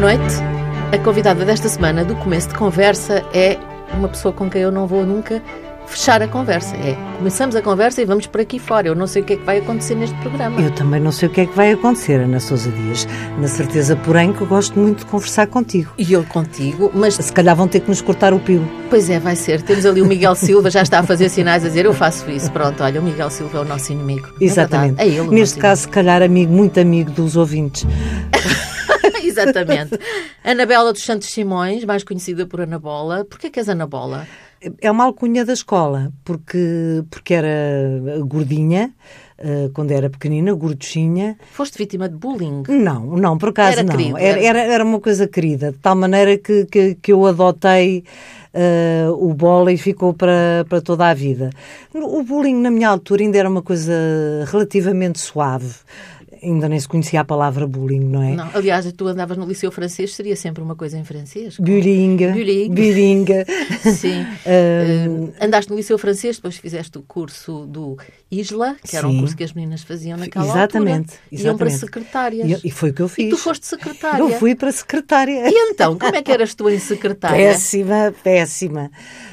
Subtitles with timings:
[0.00, 0.34] Boa noite.
[0.94, 3.58] A convidada desta semana do começo de conversa é
[3.92, 5.42] uma pessoa com quem eu não vou nunca
[5.86, 6.74] fechar a conversa.
[6.76, 8.88] É, começamos a conversa e vamos por aqui fora.
[8.88, 10.58] Eu não sei o que é que vai acontecer neste programa.
[10.58, 13.06] Eu também não sei o que é que vai acontecer, Ana Sousa Dias.
[13.38, 15.92] Na certeza, porém, que eu gosto muito de conversar contigo.
[15.98, 17.16] E eu contigo, mas...
[17.16, 18.66] Se calhar vão ter que nos cortar o pio.
[18.88, 19.60] Pois é, vai ser.
[19.60, 22.50] Temos ali o Miguel Silva, já está a fazer sinais a dizer eu faço isso.
[22.50, 24.28] Pronto, olha, o Miguel Silva é o nosso inimigo.
[24.40, 24.98] Exatamente.
[24.98, 27.86] É, é ele Neste caso, se calhar, amigo, muito amigo dos ouvintes.
[29.30, 29.98] Exatamente.
[30.44, 33.24] Anabela dos Santos Simões, mais conhecida por Anabola.
[33.24, 34.26] Porquê que és Anabola?
[34.80, 37.48] É uma alcunha da escola, porque, porque era
[38.26, 38.92] gordinha,
[39.38, 41.38] uh, quando era pequenina, gorduchinha.
[41.52, 42.64] Foste vítima de bullying?
[42.68, 44.18] Não, não, por acaso era não.
[44.18, 48.04] Era, era, era uma coisa querida, de tal maneira que, que, que eu adotei
[48.54, 51.48] uh, o bola e ficou para, para toda a vida.
[51.94, 53.94] O bullying, na minha altura, ainda era uma coisa
[54.46, 55.74] relativamente suave
[56.42, 58.34] ainda nem se conhecia a palavra bullying, não é?
[58.34, 61.56] Não, aliás, tu andavas no liceu francês, seria sempre uma coisa em francês?
[61.58, 62.16] Bullying.
[62.16, 62.68] Bullying.
[62.68, 63.26] Bullying.
[63.94, 64.26] Sim.
[64.46, 65.24] um...
[65.24, 67.96] uh, andaste no liceu francês, depois fizeste o curso do
[68.30, 71.20] Isla, que era um curso que as meninas faziam naquela exatamente, altura.
[71.30, 71.44] Exatamente.
[71.44, 72.64] Iam para secretárias.
[72.64, 73.26] E, e, foi o que eu fiz.
[73.26, 74.20] E tu foste secretária.
[74.20, 75.48] Eu fui para secretária.
[75.48, 77.36] E então, como é que eras tu em secretária?
[77.36, 78.90] Péssima, péssima.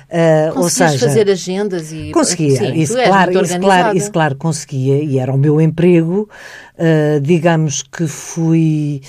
[0.09, 2.55] Uh, ou seja, fazer agendas e conseguia.
[2.55, 6.30] Sim, isso claro isso claro isso claro conseguia e era o meu emprego.
[6.77, 9.02] Uh, digamos que fui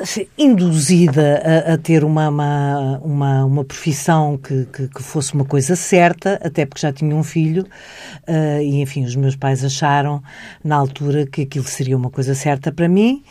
[0.00, 5.44] assim, induzida a, a, ter uma, uma, uma, uma profissão que, que, que, fosse uma
[5.44, 7.66] coisa certa, até porque já tinha um filho,
[8.26, 10.22] uh, e enfim, os meus pais acharam
[10.62, 13.22] na altura que aquilo seria uma coisa certa para mim,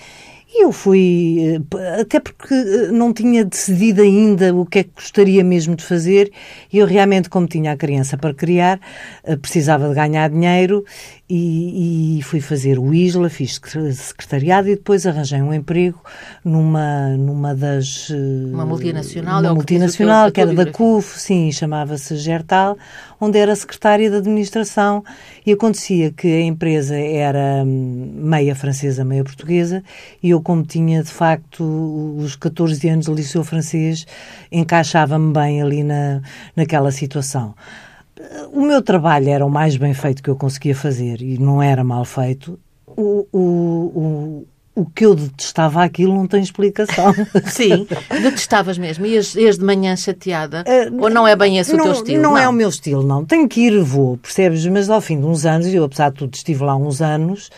[0.62, 5.44] eu fui, eh, até porque eh, não tinha decidido ainda o que é que gostaria
[5.44, 6.32] mesmo de fazer,
[6.72, 8.80] e eu realmente, como tinha a criança para criar,
[9.24, 10.86] eh, precisava de ganhar dinheiro
[11.30, 13.60] e, e, fui fazer o ISLA, fiz
[13.94, 16.00] secretariado e depois arranjei um emprego
[16.44, 18.10] numa, numa das...
[18.10, 19.40] Uma multinacional?
[19.40, 22.78] Uma é multinacional, que, que era da CUF, sim, chamava-se Gertal,
[23.22, 25.02] onde era secretária de administração
[25.46, 29.82] e acontecia que a empresa era hum, meia francesa, meia portuguesa
[30.22, 31.64] e eu, como tinha de facto
[32.18, 34.06] os 14 anos de liceu francês,
[34.52, 36.22] encaixava-me bem ali na,
[36.54, 37.56] naquela situação.
[38.52, 41.84] O meu trabalho era o mais bem feito que eu conseguia fazer e não era
[41.84, 42.60] mal feito.
[42.86, 47.14] O, o, o, o que eu detestava aquilo não tem explicação.
[47.46, 49.06] Sim, detestavas mesmo.
[49.06, 50.64] Ias, ias de manhã chateada?
[50.68, 52.22] Uh, Ou não é bem esse não, o teu estilo?
[52.22, 53.26] Não, não, é o meu estilo, não.
[53.26, 54.66] Tenho que ir, vou, percebes?
[54.68, 57.50] Mas ao fim de uns anos, e eu apesar de tudo estive lá uns anos,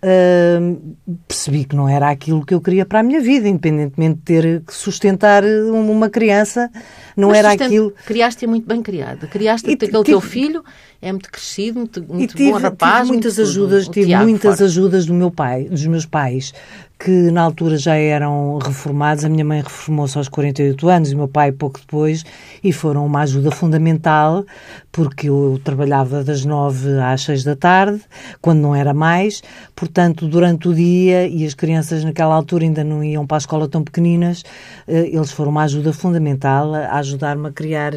[0.00, 0.94] Uh,
[1.26, 4.62] percebi que não era aquilo que eu queria para a minha vida, independentemente de ter
[4.62, 6.70] que sustentar uma criança,
[7.18, 7.92] não Mas era aquilo.
[8.06, 9.26] Criaste-a muito bem criada.
[9.26, 10.62] Criaste aquele teu filho,
[11.02, 12.98] é muito crescido, muito, muito tive, bom rapaz.
[12.98, 13.94] Tive muitas muito ajudas, tudo.
[13.94, 16.54] tive muitas ajudas do meu pai, dos meus pais,
[16.98, 19.24] que na altura já eram reformados.
[19.24, 22.24] A minha mãe reformou-se aos 48 anos e o meu pai pouco depois,
[22.62, 24.44] e foram uma ajuda fundamental,
[24.90, 28.00] porque eu trabalhava das 9 às 6 da tarde,
[28.40, 29.42] quando não era mais,
[29.76, 33.68] portanto, durante o dia, e as crianças naquela altura ainda não iam para a escola
[33.68, 34.42] tão pequeninas,
[34.88, 37.92] eh, eles foram uma ajuda fundamental a ajudar-me a criar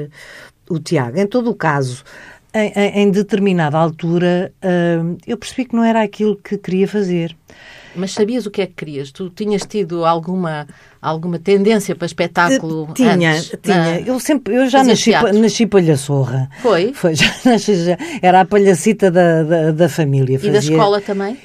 [0.69, 1.19] o Tiago.
[1.19, 2.03] Em todo o caso,
[2.53, 7.35] em, em, determinada altura, uh, eu percebi que não era aquilo que queria fazer.
[7.93, 9.11] Mas sabias o que é que querias?
[9.11, 10.65] Tu tinhas tido alguma
[11.01, 13.99] alguma tendência para espetáculo tinha antes, tinha.
[13.99, 16.49] Eu sempre eu já nasci, nasci palhaçorra.
[16.61, 16.93] Foi?
[16.93, 20.39] Foi já nasci já, era a palhacita da, da, da família.
[20.39, 20.49] Fazia...
[20.49, 21.37] e da escola também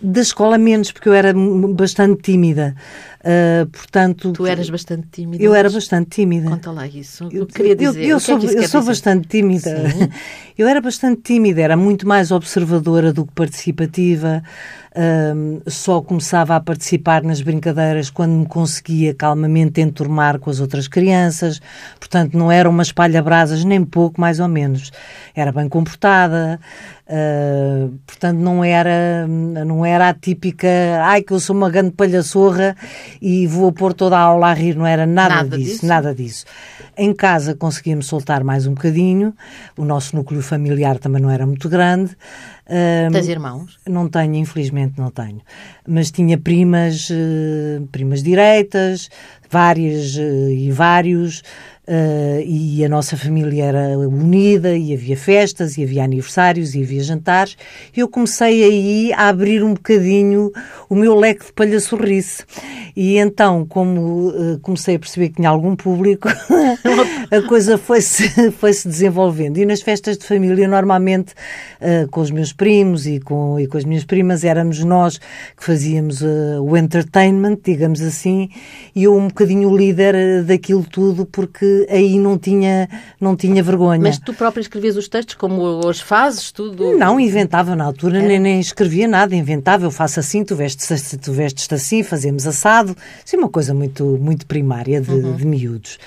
[0.00, 2.74] da escola menos porque eu era bastante tímida
[3.20, 5.44] Uh, portanto, tu eras bastante tímida.
[5.44, 6.48] Eu era bastante tímida.
[6.48, 7.28] Conta lá isso.
[7.30, 8.00] Eu, queria dizer.
[8.02, 9.90] Eu, eu é sou, é eu sou bastante tímida.
[9.90, 10.08] Sim.
[10.56, 14.42] Eu era bastante tímida, era muito mais observadora do que participativa.
[14.90, 20.88] Uh, só começava a participar nas brincadeiras quando me conseguia calmamente enturmar com as outras
[20.88, 21.60] crianças.
[21.98, 24.90] Portanto, não era uma espalha-brasas, nem pouco, mais ou menos.
[25.34, 26.58] Era bem comportada.
[27.10, 30.68] Uh, portanto, não era, não era a típica,
[31.02, 32.76] ai que eu sou uma grande palhaçorra
[33.20, 36.14] e vou pôr toda a aula a rir, não era nada, nada disso, disso, nada
[36.14, 36.44] disso.
[36.96, 39.34] Em casa conseguíamos soltar mais um bocadinho,
[39.76, 42.16] o nosso núcleo familiar também não era muito grande.
[42.70, 43.80] Uh, Tens irmãos?
[43.84, 45.40] Não tenho, infelizmente não tenho.
[45.86, 49.10] Mas tinha primas, uh, primas direitas,
[49.50, 51.42] várias uh, e vários.
[51.90, 57.02] Uh, e a nossa família era unida e havia festas e havia aniversários e havia
[57.02, 57.56] jantares.
[57.96, 60.52] Eu comecei aí a abrir um bocadinho
[60.88, 62.44] o meu leque de palhaçorrice.
[62.96, 66.28] E então, como uh, comecei a perceber que tinha algum público,
[67.30, 69.58] a coisa foi-se foi -se desenvolvendo.
[69.58, 71.32] E nas festas de família, normalmente,
[71.80, 75.64] uh, com os meus primos e com, e com as minhas primas, éramos nós que
[75.64, 78.48] fazíamos o entertainment, digamos assim,
[78.94, 82.88] e eu um bocadinho líder daquilo tudo, porque aí não tinha,
[83.20, 84.00] não tinha vergonha.
[84.00, 86.96] Mas tu próprio escrevias os textos, como hoje fazes, tudo?
[86.96, 91.32] Não, inventava na altura, nem, nem escrevia nada, inventava, eu faço assim, tu vestes, tu
[91.32, 95.36] vestes assim, fazemos assado, isso é uma coisa muito, muito primária de, uhum.
[95.36, 95.98] de miúdos.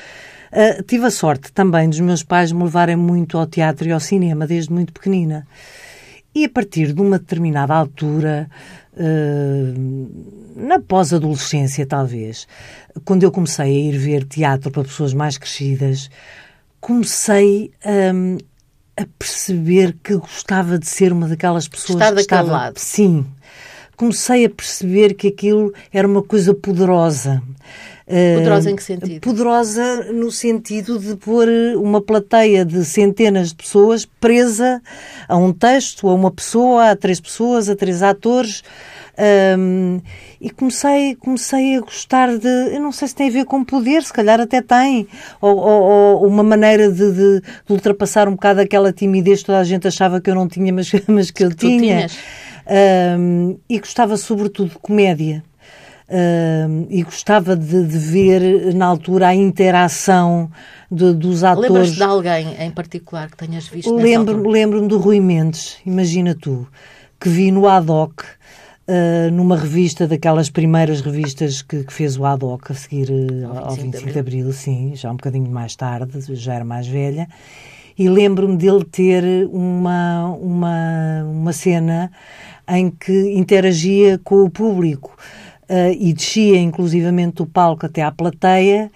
[0.51, 3.99] Uh, tive a sorte também dos meus pais me levarem muito ao teatro e ao
[3.99, 5.47] cinema desde muito pequenina.
[6.35, 8.49] E a partir de uma determinada altura,
[10.55, 12.47] na pós-adolescência talvez,
[13.05, 16.09] quando eu comecei a ir ver teatro para pessoas mais crescidas,
[16.79, 17.71] comecei
[18.13, 18.37] um,
[18.95, 22.51] a perceber que gostava de ser uma daquelas pessoas Estar que estava...
[22.51, 22.77] lado.
[22.77, 23.25] Sim.
[23.95, 27.41] Comecei a perceber que aquilo era uma coisa poderosa.
[28.05, 29.21] Poderosa em que sentido?
[29.21, 31.47] Poderosa no sentido de pôr
[31.77, 34.81] uma plateia de centenas de pessoas presa
[35.27, 38.63] a um texto, a uma pessoa, a três pessoas, a três atores.
[39.57, 40.01] Um,
[40.41, 42.47] e comecei, comecei a gostar de.
[42.47, 45.07] Eu não sei se tem a ver com poder, se calhar até tem.
[45.39, 49.59] Ou, ou, ou uma maneira de, de, de, ultrapassar um bocado aquela timidez que toda
[49.59, 52.07] a gente achava que eu não tinha, mas, mas que, que eu tinha.
[53.19, 55.43] Um, e gostava sobretudo de comédia.
[56.09, 60.51] Uh, e gostava de, de, ver na altura a interação
[60.91, 61.69] de, dos atores.
[61.69, 63.93] Lembras-te de alguém em particular que tenhas visto?
[63.95, 66.67] Lembro-me lembro do Rui Mendes, imagina tu,
[67.19, 72.71] que vi no ADOC, uh, numa revista daquelas primeiras revistas que, que fez o ADOC
[72.71, 74.13] a seguir uh, ao 25, 25 de, Abril.
[74.13, 77.27] de Abril, sim, já um bocadinho mais tarde, já era mais velha.
[77.97, 82.11] E lembro-me dele ter uma, uma, uma cena
[82.67, 85.15] em que interagia com o público
[85.69, 88.91] uh, e descia inclusivamente do palco até à plateia.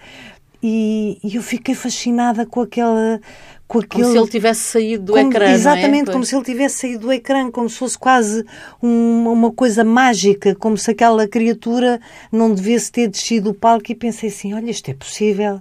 [0.62, 3.20] E, e eu fiquei fascinada com aquela
[3.68, 4.02] com aquele...
[4.02, 6.12] Como se ele tivesse saído do como, ecrã, Exatamente, é?
[6.12, 8.44] como se ele tivesse saído do ecrã, como se fosse quase
[8.82, 12.00] um, uma coisa mágica, como se aquela criatura
[12.32, 15.60] não devesse ter descido do palco e pensei assim, olha, isto é possível.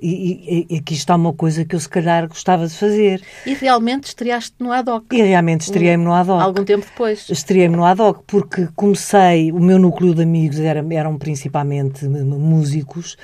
[0.00, 3.20] E, e, e aqui está uma coisa que eu se calhar gostava de fazer.
[3.44, 5.06] E realmente estreaste no ADOC.
[5.12, 6.40] E realmente estreiei-me no ADOC.
[6.40, 7.26] Algum tempo depois.
[7.28, 13.16] Estreiei-me no ADOC porque comecei, o meu núcleo de amigos era, eram principalmente músicos,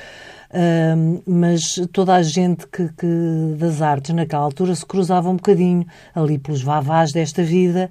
[1.26, 6.38] mas toda a gente que, que, das artes naquela altura se cruzava um bocadinho ali
[6.38, 7.90] pelos vavás desta vida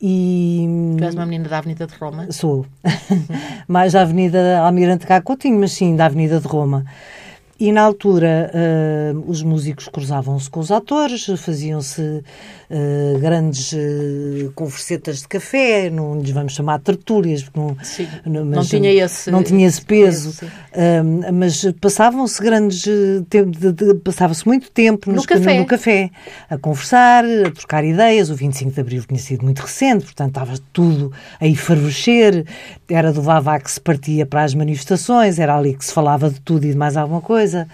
[0.00, 0.94] e...
[0.96, 2.30] Tu és uma menina da Avenida de Roma?
[2.30, 2.64] Sou.
[3.66, 6.84] Mais da Avenida Almirante Cacotinho, mas sim, da Avenida de Roma.
[7.60, 15.22] E na altura uh, os músicos cruzavam-se com os atores, faziam-se uh, grandes uh, conversetas
[15.22, 17.76] de café, não lhes vamos chamar tertúlias, porque não,
[18.24, 20.38] não, não tinha esse, não tinha esse peso,
[21.34, 22.84] mas passavam-se grandes
[24.04, 25.58] passava-se muito tempo no, café.
[25.58, 26.10] no café
[26.48, 28.30] a conversar, a trocar ideias.
[28.30, 32.46] O 25 de Abril tinha sido muito recente, portanto estava tudo a efervescer,
[32.88, 36.40] era do Vavá que se partia para as manifestações, era ali que se falava de
[36.40, 37.68] tudo e de mais alguma coisa coisa.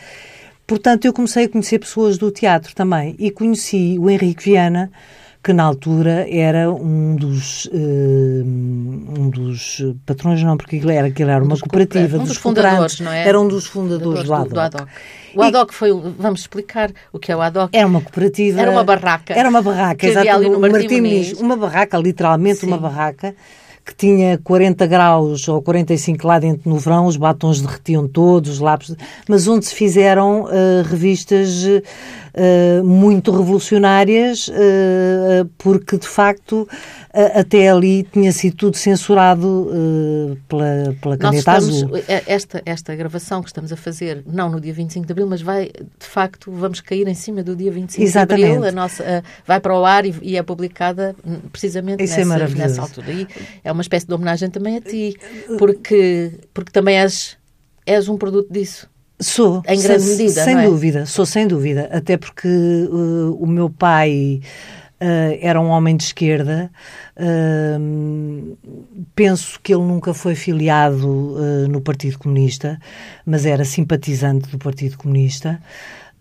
[0.67, 4.91] Portanto, eu comecei a conhecer pessoas do teatro também e conheci o Henrique Viana,
[5.43, 11.29] que na altura era um dos, uh, um dos patrões, não, porque aquilo era, aquilo
[11.29, 13.29] era um uma cooperativa, um dos, dos fundadores, não é?
[13.29, 14.89] Era um dos fundadores do, do, ADOC.
[15.35, 17.77] O ADOC e, foi, vamos explicar o que é o ADOC.
[17.77, 18.59] Era uma cooperativa.
[18.59, 19.35] Era uma barraca.
[19.35, 20.57] Era uma barraca, exatamente.
[20.57, 22.69] Martim uma barraca, literalmente Sim.
[22.69, 23.35] uma barraca
[23.85, 28.59] que tinha 40 graus ou 45 lá dentro no verão, os batons derretiam todos, os
[28.59, 28.97] lápis,
[29.29, 31.67] mas onde se fizeram uh, revistas
[32.35, 36.69] uh, muito revolucionárias, uh, porque de facto
[37.33, 39.71] até ali tinha sido tudo censurado
[40.49, 41.91] pela, pela caneta estamos, azul.
[42.27, 45.67] Esta, esta gravação que estamos a fazer, não no dia 25 de Abril, mas vai,
[45.67, 48.45] de facto, vamos cair em cima do dia 25 Exatamente.
[48.45, 51.15] de Abril, a nossa, vai para o ar e, e é publicada
[51.53, 53.13] precisamente Isso nessa, é nessa altura.
[53.13, 53.29] E
[53.63, 55.17] é uma espécie de homenagem também a ti,
[55.57, 57.37] porque, porque também és,
[57.87, 58.89] és um produto disso.
[59.25, 60.69] Sou, em grande sem, medida, sem é?
[60.69, 64.41] dúvida, sou sem dúvida, até porque uh, o meu pai
[65.01, 66.71] uh, era um homem de esquerda,
[67.17, 68.57] uh,
[69.15, 71.37] penso que ele nunca foi filiado
[71.71, 72.79] no Partido Comunista,
[73.25, 75.59] mas era simpatizante do Partido Comunista.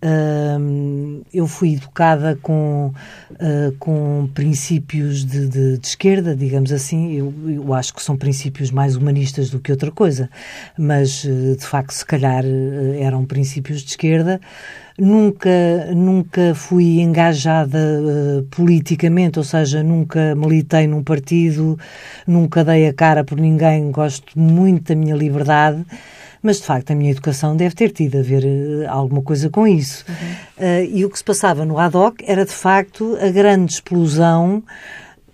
[0.04, 2.94] Uh, eu fui educada com,
[3.32, 7.14] uh, com princípios de, de, de, esquerda, digamos assim.
[7.14, 10.30] Eu, eu, acho que são princípios mais humanistas do que outra coisa,
[10.78, 14.42] mas uh, de facto, se calhar, uh, eram princípios de esquerda.
[15.00, 15.50] Nunca,
[15.96, 21.80] nunca fui engajada politicamente, ou seja, nunca militei num partido,
[22.28, 23.90] nunca dei a cara por ninguém.
[23.90, 25.84] Gosto muito da minha liberdade
[26.44, 29.66] mas de facto a minha educação deve ter tido a ver uh, alguma coisa com
[29.66, 30.04] isso.
[30.08, 30.68] Uhum.
[30.68, 34.62] Uh, e o que se passava no ADOC era de facto a grande explosão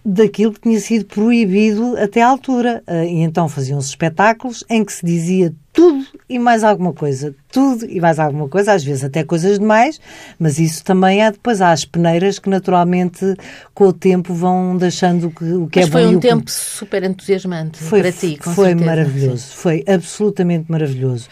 [0.06, 2.84] daquilo que tinha sido proibido até à altura.
[2.88, 7.34] Uh, e então faziam-se espetáculos em que se dizia tudo e mais alguma coisa.
[7.50, 10.00] Tudo e mais alguma coisa, às vezes até coisas demais,
[10.38, 13.34] mas isso também há depois há as peneiras que naturalmente
[13.74, 15.98] com o tempo vão deixando que, o que mas é bom.
[16.00, 16.52] Foi um tempo que...
[16.52, 18.86] super entusiasmante foi, para ti, com Foi certeza.
[18.86, 21.30] maravilhoso, foi absolutamente maravilhoso.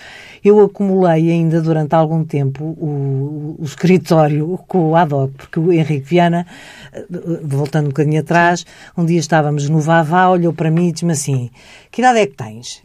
[0.47, 6.07] Eu acumulei ainda durante algum tempo o, o, escritório com o ADOC, porque o Henrique
[6.07, 6.47] Viana,
[6.93, 7.05] eh,
[7.43, 11.49] voltando um bocadinho atrás, um dia estávamos no Vavá, olhou para mim e disse-me assim:
[11.91, 12.81] Que idade é que tens?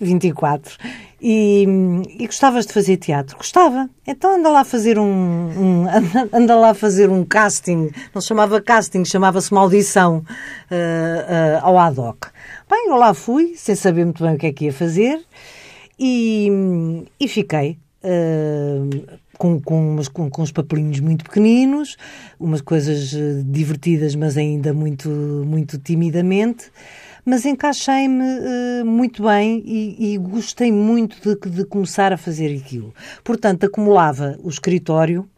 [0.00, 0.78] 24.
[1.20, 1.66] E,
[2.18, 3.36] e, gostavas de fazer teatro?
[3.36, 3.90] Gostava.
[4.06, 5.86] Então anda lá fazer um, um
[6.32, 7.90] anda, lá fazer um casting.
[8.14, 12.28] Não se chamava casting, chamava-se uma audição uh, uh, ao ad hoc.
[12.70, 15.20] Bem, eu lá fui, sem saber muito bem o que é que ia fazer,
[16.02, 17.78] e, e fiquei.
[18.02, 21.96] Uh, com, com, umas, com, com uns papelinhos muito pequeninos,
[22.38, 26.70] umas coisas divertidas, mas ainda muito, muito timidamente
[27.24, 32.92] mas encaixei-me uh, muito bem e, e, gostei muito de, de começar a fazer aquilo.
[33.22, 35.28] Portanto, acumulava o escritório.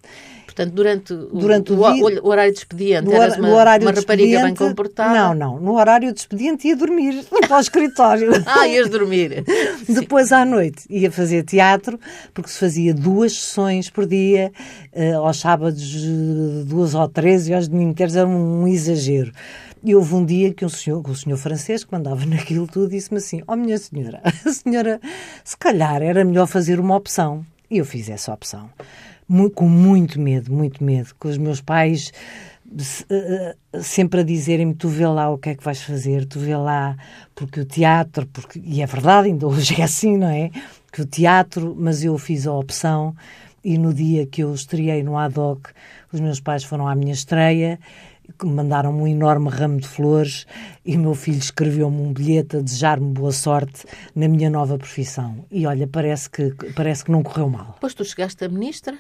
[0.55, 4.45] Portanto, durante, durante o, o, o, horário de expediente, no, eras uma, horário uma rapariga
[4.45, 5.13] bem comportada?
[5.13, 5.61] Não, não.
[5.61, 8.31] No horário de expediente ia dormir para o escritório.
[8.47, 9.45] ah, ias dormir.
[9.89, 11.99] Depois, à noite, ia fazer teatro,
[12.33, 14.53] porque se fazia duas sessões por dia,
[14.93, 15.83] uh, aos sábados
[16.65, 19.33] duas ou três, e aos domingos era um, exagero.
[19.83, 23.19] E houve um dia que um senhor, o senhor francês que mandava naquilo tudo disse-me
[23.19, 25.01] assim: Oh, minha senhora, a senhora,
[25.43, 27.45] se calhar era melhor fazer uma opção.
[27.69, 28.71] E eu fiz essa opção.
[29.55, 31.15] Com muito medo, muito medo.
[31.19, 32.13] Com os meus pais
[33.09, 36.39] eh, eh, sempre a dizerem-me: Tu vê lá o que é que vais fazer, tu
[36.39, 36.97] vê lá,
[37.35, 40.51] porque o teatro, porque, e é verdade, ainda hoje é assim, não é?
[40.93, 43.15] Que o teatro, mas eu fiz a opção.
[43.63, 45.71] E no dia que eu estreiei no ADOC,
[46.13, 47.79] os meus pais foram à minha estreia
[48.39, 50.47] que me mandaram um enorme ramo de flores
[50.85, 55.45] e o meu filho escreveu-me um bilhete a desejar-me boa sorte na minha nova profissão.
[55.51, 57.77] E olha, parece que, parece que não correu mal.
[57.81, 58.97] Pois tu chegaste a ministra?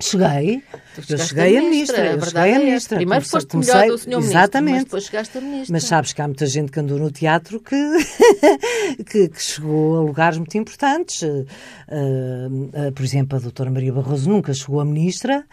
[0.00, 0.62] Cheguei,
[1.08, 2.96] eu cheguei a ministra, a eu cheguei a é ministra.
[2.96, 4.74] Primeiro foste comecei, melhor do senhor ministro, exatamente.
[4.74, 5.72] mas depois chegaste a ministra.
[5.72, 7.76] Mas sabes que há muita gente que andou no teatro que,
[9.04, 11.20] que, que, chegou a lugares muito importantes.
[11.22, 11.46] Uh,
[11.88, 15.44] uh, por exemplo, a doutora Maria Barroso nunca chegou a ministra,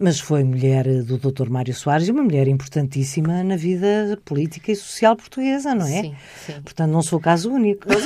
[0.00, 4.76] mas foi mulher do doutor Mário Soares e uma mulher importantíssima na vida política e
[4.76, 6.02] social portuguesa, não é?
[6.02, 6.14] Sim,
[6.46, 6.60] sim.
[6.62, 7.88] Portanto, não sou caso único.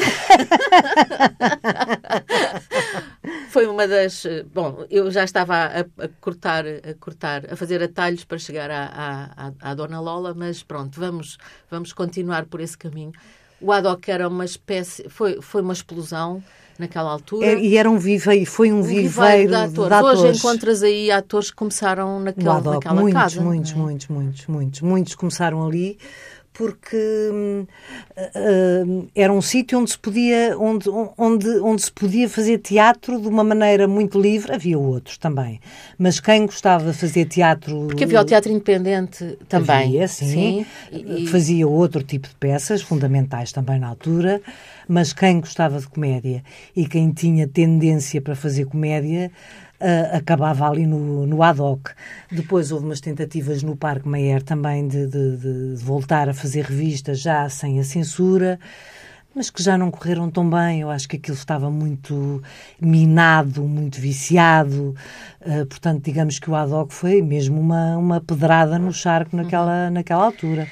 [3.53, 4.25] foi uma das...
[4.55, 9.31] Bom, eu já estava a, a, cortar, a cortar, a fazer atalhos para chegar à,
[9.37, 11.37] à, à Dona Lola, mas pronto, vamos,
[11.71, 13.13] vamos continuar por esse caminho.
[13.61, 15.07] O ADOC era uma espécie...
[15.11, 16.43] Foi, foi uma explosão
[16.79, 17.47] naquela altura.
[17.47, 19.89] É, e era um viveiro, foi um, um viveiro, de atores.
[19.89, 20.21] de atores.
[20.21, 23.41] Hoje encontras aí atores que começaram naquela, naquela muitos, casa.
[23.43, 23.75] Muitos, é?
[23.75, 25.99] muitos, muitos, muitos, muitos começaram ali
[26.53, 26.97] porque
[28.17, 33.27] uh, era um sítio onde se podia onde, onde, onde se podia fazer teatro de
[33.27, 35.61] uma maneira muito livre havia outros também
[35.99, 39.87] mas quem gostava de fazer teatro porque havia o teatro independente também.
[39.87, 41.27] Havia, sim, sim e...
[41.27, 44.41] fazia outro tipo de peças fundamentais também na altura
[44.87, 46.45] mas quem gostava de comédia
[46.77, 49.31] e quem tinha tendência para fazer comédia
[49.83, 51.91] uh, acabava ali no, no ad hoc.
[52.31, 57.21] Depois houve umas tentativas no Parque Mayer também de, de, de, voltar a fazer revistas
[57.21, 58.59] já sem a censura
[59.35, 60.81] mas que já não correram tão bem.
[60.81, 62.43] Eu acho que aquilo estava muito
[62.81, 64.95] minado, muito viciado.
[65.41, 69.87] Uh, portanto, digamos que o ad hoc foi mesmo uma, uma pedrada no charco naquela,
[69.87, 69.91] uhum.
[69.93, 70.69] naquela altura.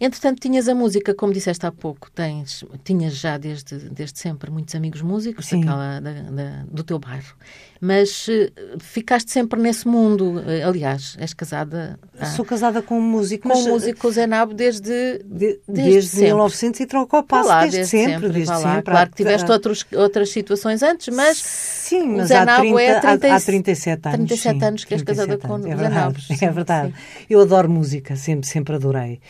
[0.00, 4.74] Entretanto, tinhas a música, como disseste há pouco, tens, tinhas já desde, desde sempre muitos
[4.74, 7.34] amigos músicos daquela, da, da, do teu bairro,
[7.78, 10.40] mas uh, ficaste sempre nesse mundo.
[10.40, 11.98] Uh, aliás, és casada.
[12.34, 13.46] Sou casada com um músico.
[13.46, 17.50] Com o um músico Zé Nabo desde, de, desde, desde 1900 e trocou o passo
[17.60, 18.12] desde, desde, sempre.
[18.12, 18.82] sempre desde sempre.
[18.82, 21.36] Claro que tiveste outros, outras situações antes, mas.
[21.36, 24.16] Sim, mas há, 30, é 30, há, há 37 anos.
[24.16, 26.16] 37 sim, anos que és casada com o Zé Nabo.
[26.40, 26.94] É verdade.
[27.28, 29.20] Eu adoro música, sempre, sempre adorei.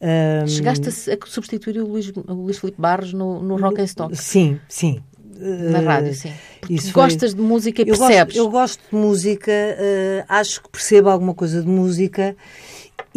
[0.00, 4.16] Um, Chegaste a, substituir o Luís, o Luís Filipe Barros no, no Rock and Stock?
[4.16, 5.02] Sim, sim.
[5.40, 6.32] Na rádio, sim.
[6.68, 7.40] Isso gostas foi...
[7.40, 8.34] de música e eu percebes.
[8.34, 12.36] Gosto, eu gosto de música, uh, acho que percebo alguma coisa de música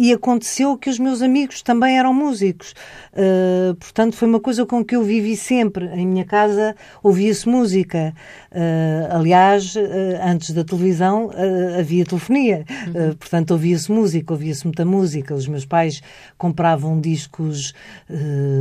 [0.02, 2.74] e aconteceu que os meus amigos também eram músicos.
[3.12, 5.86] Uh, portanto, foi uma coisa com que eu vivi sempre.
[5.94, 8.12] Em minha casa ouvia-se música.
[8.50, 9.80] Uh, aliás, uh,
[10.24, 11.30] antes da televisão
[11.78, 12.64] havia telefonia.
[12.88, 13.14] Uhum.
[13.14, 15.36] portanto, ouvia-se música, ouvia-se muita música.
[15.36, 16.02] Os meus pais
[16.36, 17.72] compravam discos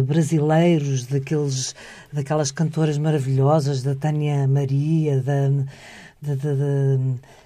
[0.06, 1.74] brasileiros, daqueles,
[2.14, 5.50] daquelas cantoras maravilhosas, da Tânia Maria, da,
[6.22, 7.00] da, da, da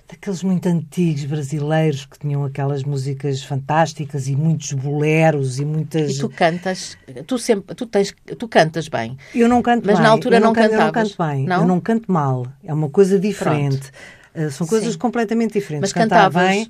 [0.08, 6.20] daqueles muito antigos brasileiros que tinham aquelas músicas fantásticas e muitos boleros e muitas e
[6.20, 10.04] tu cantas tu sempre tu tens tu cantas bem eu não canto mas bem.
[10.04, 11.62] na altura não, não cantavas eu não canto bem não?
[11.62, 13.92] eu não canto mal é uma coisa diferente.
[14.36, 15.00] Uh, são coisas Sim.
[15.00, 15.94] completamente diferentes.
[15.94, 16.70] Mas cantava bem,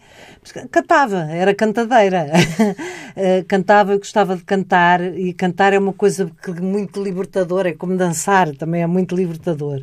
[0.70, 2.28] cantava, era cantadeira.
[2.30, 7.98] uh, cantava, gostava de cantar e cantar é uma coisa que, muito libertadora, é como
[7.98, 9.82] dançar, também é muito libertador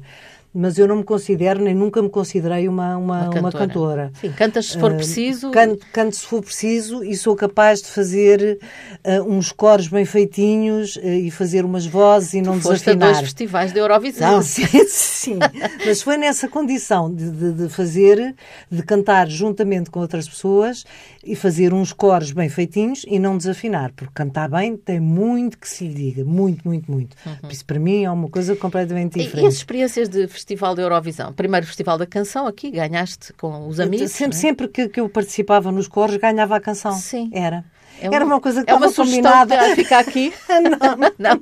[0.54, 3.40] mas eu não me considero, nem nunca me considerei uma, uma, uma, cantora.
[3.40, 4.12] uma cantora.
[4.20, 5.50] Sim, cantas se for uh, preciso.
[5.50, 8.58] Canto, canto, se for preciso e sou capaz de fazer
[9.04, 13.08] uh, uns coros bem feitinhos uh, e fazer umas vozes e tu não foste desafinar.
[13.08, 14.32] a dois festivais da Eurovisão.
[14.32, 15.38] Não, sim, sim.
[15.86, 18.34] mas foi nessa condição de, de, de, fazer,
[18.70, 20.84] de cantar juntamente com outras pessoas
[21.24, 25.68] e fazer uns coros bem feitinhos e não desafinar, porque cantar bem tem muito que
[25.68, 27.16] se lhe diga, muito, muito, muito.
[27.24, 27.48] Uhum.
[27.50, 29.40] Isso para mim é uma coisa completamente diferente.
[29.40, 31.32] E, e as experiências de Festival da Eurovisão.
[31.32, 34.10] Primeiro Festival da Canção, aqui ganhaste com os amigos.
[34.10, 34.40] Sempre, é?
[34.40, 36.92] sempre que, que, eu participava nos coros, ganhava a canção.
[36.92, 37.30] Sim.
[37.32, 37.64] Era.
[38.02, 39.54] É uma, Era uma coisa que é estava combinada.
[39.54, 40.32] É ficar aqui?
[40.48, 41.40] não, não,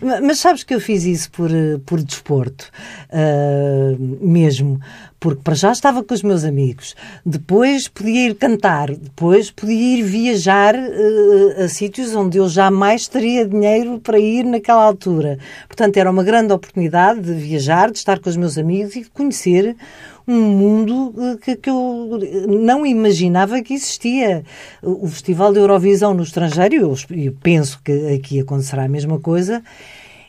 [0.00, 1.50] não, Mas sabes que eu fiz isso por,
[1.84, 2.70] por desporto,
[3.10, 4.80] uh, mesmo
[5.24, 6.94] porque para já estava com os meus amigos,
[7.24, 13.48] depois podia ir cantar, depois podia ir viajar uh, a sítios onde eu jamais teria
[13.48, 15.38] dinheiro para ir naquela altura.
[15.66, 19.08] Portanto, era uma grande oportunidade de viajar, de estar com os meus amigos e de
[19.08, 19.74] conhecer
[20.26, 24.44] um mundo eh, que, que, eu não imaginava que existia.
[24.82, 29.62] O Festival da Eurovisão no estrangeiro, eu, eu penso que aqui acontecerá a mesma coisa,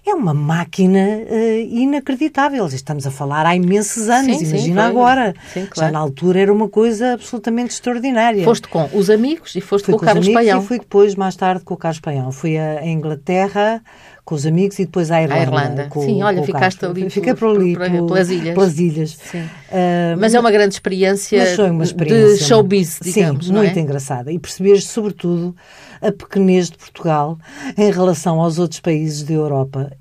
[0.05, 2.65] é uma máquina uh, inacreditável.
[2.67, 5.33] Estamos a falar há imensos anos, sim, imagina sim, agora.
[5.51, 5.87] Sim, claro.
[5.87, 8.43] Já na altura era uma coisa absolutamente extraordinária.
[8.43, 10.61] Foste com os amigos e foste fui com o Carlos Paião.
[10.61, 12.31] E fui depois, mais tarde, com o Carlos Paião.
[12.31, 13.81] Fui a Inglaterra
[14.25, 15.39] com os amigos e depois à Irlanda.
[15.39, 15.87] A Irlanda.
[15.87, 18.53] Com, Sim, olha, ficaste ali Fiquei por, ali, por, por, pelas ilhas.
[18.55, 19.13] Pelas ilhas.
[19.13, 23.81] Uh, mas é uma grande experiência, uma experiência de showbiz, digamos, Sim, muito é?
[23.81, 24.31] engraçada.
[24.31, 25.55] E perceberes, sobretudo,
[26.01, 27.37] a pequenez de Portugal
[27.77, 29.91] em relação aos outros países da Europa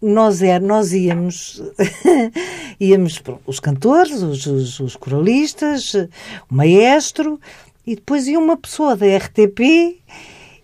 [0.00, 1.60] nós, é, nós íamos,
[2.78, 5.94] íamos os cantores, os, os, os, coralistas,
[6.48, 7.40] o maestro,
[7.86, 10.00] e depois ia uma pessoa da RTP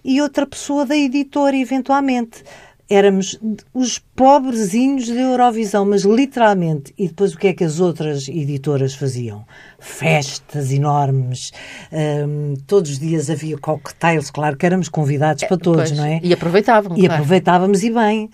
[0.04, 2.44] e outra pessoa da editora, eventualmente.
[2.92, 3.38] Éramos
[3.72, 6.92] os pobrezinhos da Eurovisão, mas literalmente.
[6.98, 9.46] E depois o que é que as outras editoras faziam?
[9.80, 11.52] Festas enormes,
[11.92, 16.20] um, todos os dias havia cocktails, claro que éramos convidados para todos, pois, não é?
[16.22, 16.98] E aproveitávamos.
[16.98, 17.14] E claro.
[17.14, 18.30] aproveitávamos e bem.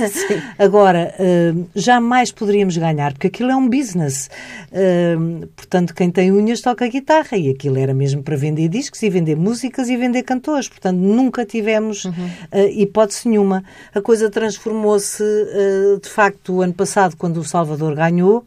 [0.58, 4.30] Agora, um, jamais poderíamos ganhar, porque aquilo é um business.
[4.72, 9.10] Um, portanto, quem tem unhas toca guitarra e aquilo era mesmo para vender discos e
[9.10, 10.68] vender músicas e vender cantores.
[10.68, 12.12] Portanto, nunca tivemos uhum.
[12.12, 13.64] uh, hipótese nenhuma.
[13.94, 18.44] A coisa transformou-se, uh, de facto, o ano passado, quando o Salvador ganhou.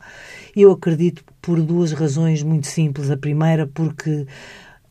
[0.56, 3.10] Eu acredito por duas razões muito simples.
[3.10, 4.28] A primeira, porque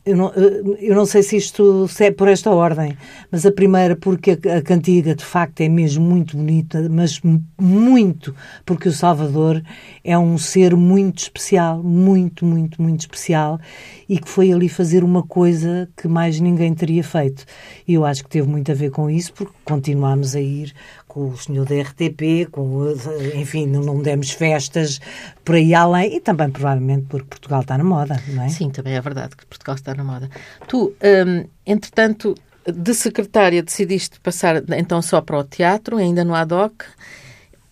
[0.06, 2.96] eu não, eu não sei se isto é por esta ordem,
[3.30, 7.20] mas a primeira porque a, a, cantiga de facto é mesmo muito bonita, mas
[7.60, 9.62] muito porque o Salvador
[10.02, 13.60] é um ser muito especial, muito, muito, muito especial
[14.08, 17.44] e que foi ali fazer uma coisa que mais ninguém teria feito.
[17.86, 20.72] E eu acho que teve muito a ver com isso, porque continuamos a ir
[21.16, 22.92] com o senhor da RTP, com,
[23.34, 25.00] enfim, não demos festas
[25.42, 28.50] por aí além e também provavelmente porque Portugal está na moda, não é?
[28.50, 30.28] Sim, também é verdade que Portugal está na moda.
[30.68, 32.34] Tu, hum, entretanto,
[32.66, 36.84] de secretária decidiste passar então só para o teatro, ainda no ADOC.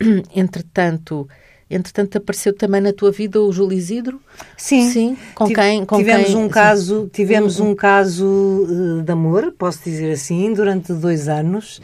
[0.35, 1.29] Entretanto,
[1.71, 4.21] entretanto apareceu também na tua vida o Júlio Isidro?
[4.57, 4.91] Sim.
[4.91, 9.55] Sim, com quem com tivemos quem, um caso, tivemos um, um caso uh, de amor,
[9.57, 11.81] posso dizer assim, durante dois anos.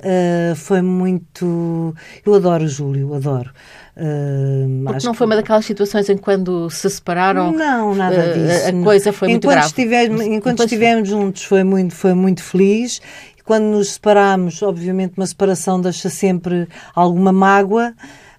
[0.00, 1.94] Uh, foi muito.
[2.24, 3.50] Eu adoro o Júlio, adoro.
[3.96, 8.68] Uh, Porque não foi uma daquelas situações em que quando se separaram não, nada disso.
[8.68, 9.66] a coisa foi enquanto muito grave.
[9.66, 13.00] Estivemos, enquanto estivemos juntos foi muito, foi muito feliz.
[13.36, 17.92] E quando nos separámos, obviamente uma separação deixa sempre alguma mágoa.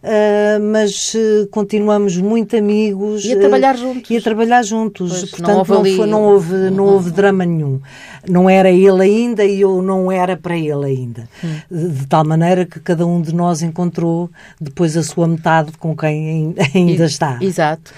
[0.04, 3.26] Uh, mas uh, continuamos muito amigos.
[3.26, 4.10] E a trabalhar juntos.
[4.10, 5.10] E a trabalhar juntos.
[5.10, 7.80] Pois, Portanto, não houve, não, foi, não, houve, não houve drama nenhum.
[8.28, 11.28] Não era ele ainda e eu não era para ele ainda.
[11.44, 11.56] Hum.
[11.70, 15.96] De, de, tal maneira que cada um de nós encontrou depois a sua metade com
[15.96, 17.38] quem ainda está.
[17.42, 17.92] Exato.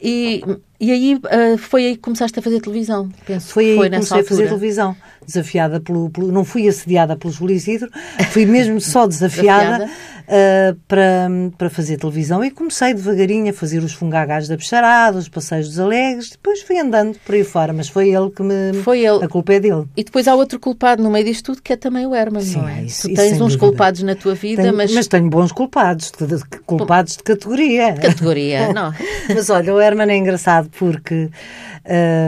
[0.00, 0.44] E,
[0.78, 3.52] e aí uh, foi aí que começaste a fazer televisão, penso.
[3.52, 4.96] Foi aí foi que comecei a fazer televisão
[5.28, 7.90] desafiada pelo, pelo, não fui assediada pelo Júlio Isidro,
[8.30, 13.92] fui mesmo só desafiada uh, para, para fazer televisão e comecei devagarinho a fazer os
[13.92, 18.08] fungagás da Bexarada, os passeios dos Alegres, depois fui andando por aí fora, mas foi
[18.08, 18.72] ele que me...
[18.82, 19.22] Foi ele.
[19.22, 19.84] A culpa é dele.
[19.94, 22.58] E depois há outro culpado no meio disto tudo, que é também o Herman, Sim,
[22.58, 22.84] não é?
[22.84, 23.58] Isso, tu tens uns dúvida.
[23.58, 24.92] culpados na tua vida, tenho, mas...
[24.92, 27.92] Mas tenho bons culpados, de, de, culpados de categoria.
[27.92, 28.94] Categoria, não.
[29.28, 31.28] mas olha, o Herman é engraçado porque...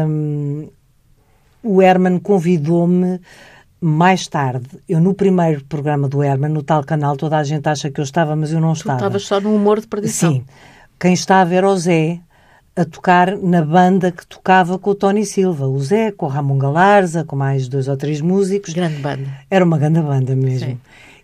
[0.07, 0.69] Um,
[1.62, 3.20] o Herman convidou-me
[3.81, 4.68] mais tarde.
[4.88, 8.05] Eu, no primeiro programa do Herman, no tal canal, toda a gente acha que eu
[8.05, 8.99] estava, mas eu não estava.
[8.99, 10.33] Tu estavas só no humor de perdição.
[10.33, 10.44] Sim.
[10.99, 12.20] Quem estava era o Zé,
[12.77, 15.66] a tocar na banda que tocava com o Tony Silva.
[15.66, 18.75] O Zé, com o Ramon Galarza, com mais dois ou três músicos.
[18.75, 19.27] Grande banda.
[19.51, 20.68] Era uma grande banda mesmo.
[20.68, 20.79] Sim.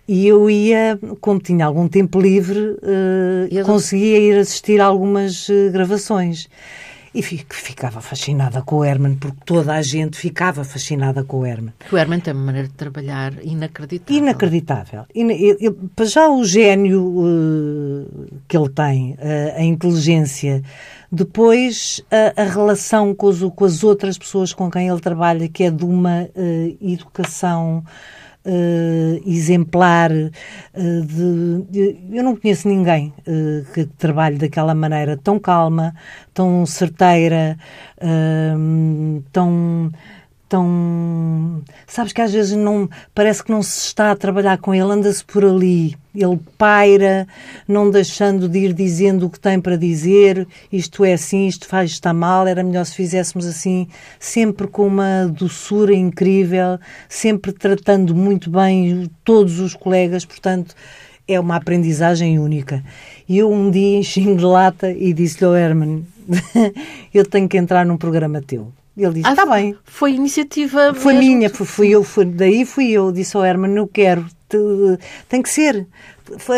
[0.09, 5.70] E eu ia, como tinha algum tempo livre, uh, conseguia ir assistir a algumas uh,
[5.72, 6.49] gravações
[7.16, 11.72] e ficava fascinada com o Herman, porque toda a gente ficava fascinada com o Herman.
[11.90, 14.14] O Herman tem uma maneira de trabalhar inacreditável.
[14.14, 15.07] Inacreditável.
[15.96, 19.16] Para já o gênio uh, que ele tem, uh,
[19.57, 20.62] a inteligência,
[21.11, 25.64] depois a, a relação com, os, com, as outras pessoas com quem ele trabalha, que
[25.64, 27.83] é de uma uh, educação
[28.47, 30.11] uh, exemplar.
[30.13, 35.95] Uh, de, eu não conheço ninguém uh, que trabalhe daquela maneira tão calma,
[36.33, 37.59] tão certeira,
[39.33, 39.91] tão
[40.49, 41.63] tão.
[41.87, 45.25] Sabes que às vezes não parece que não se está a trabalhar com ele, anda-se
[45.25, 47.27] por ali, ele paira,
[47.67, 51.91] não deixando de ir dizendo o que tem para dizer, isto é assim, isto faz,
[51.91, 56.79] está mal, era melhor se fizéssemos assim, sempre com uma doçura incrível,
[57.09, 60.75] sempre tratando muito bem todos os colegas, portanto.
[61.29, 62.85] É uma aprendizagem única.
[63.29, 66.07] E eu um dia enchi de lata e disse-lhe ao Herman:
[67.13, 68.73] Eu tenho que entrar num programa teu.
[68.97, 69.77] Ele disse, está ah, bem.
[69.85, 71.29] Foi iniciativa Foi mesmo.
[71.29, 74.57] minha, fui eu, fui, daí fui eu, disse ao Herman, não quero, te,
[75.29, 75.87] tem que ser,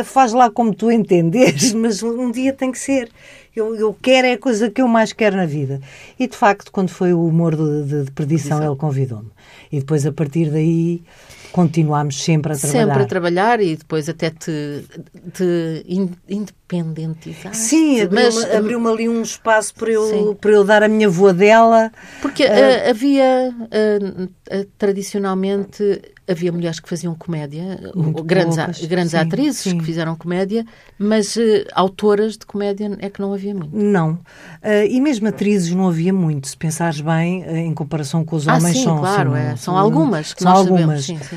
[0.05, 3.11] faz lá como tu entenderes, mas um dia tem que ser.
[3.57, 5.81] Eu, eu quero é a coisa que eu mais quero na vida.
[6.17, 9.31] E de facto, quando foi o humor de, de, de perdição, ele convidou-me.
[9.73, 11.03] E depois, a partir daí,
[11.53, 12.87] continuámos sempre a trabalhar.
[12.87, 14.85] Sempre a trabalhar e depois até te,
[15.33, 15.85] te
[16.29, 17.55] independentizar.
[17.55, 21.91] Sim, abriu-me abriu ali um espaço para eu, para eu dar a minha voadela.
[22.21, 27.81] Porque uh, havia, uh, tradicionalmente, havia mulheres que faziam comédia,
[28.25, 29.79] grandes, poucas, grandes sim, atrizes sim.
[29.79, 30.65] que fizeram comédia,
[30.99, 31.41] mas uh,
[31.73, 33.75] autoras de comédia é que não havia muito.
[33.75, 34.13] Não.
[34.13, 38.47] Uh, e mesmo atrizes não havia muito, se pensares bem, uh, em comparação com os
[38.47, 38.65] homens.
[38.65, 39.57] Ah, sim, são, claro, são, é.
[39.57, 41.07] são algumas que são nós algumas.
[41.07, 41.29] sabemos.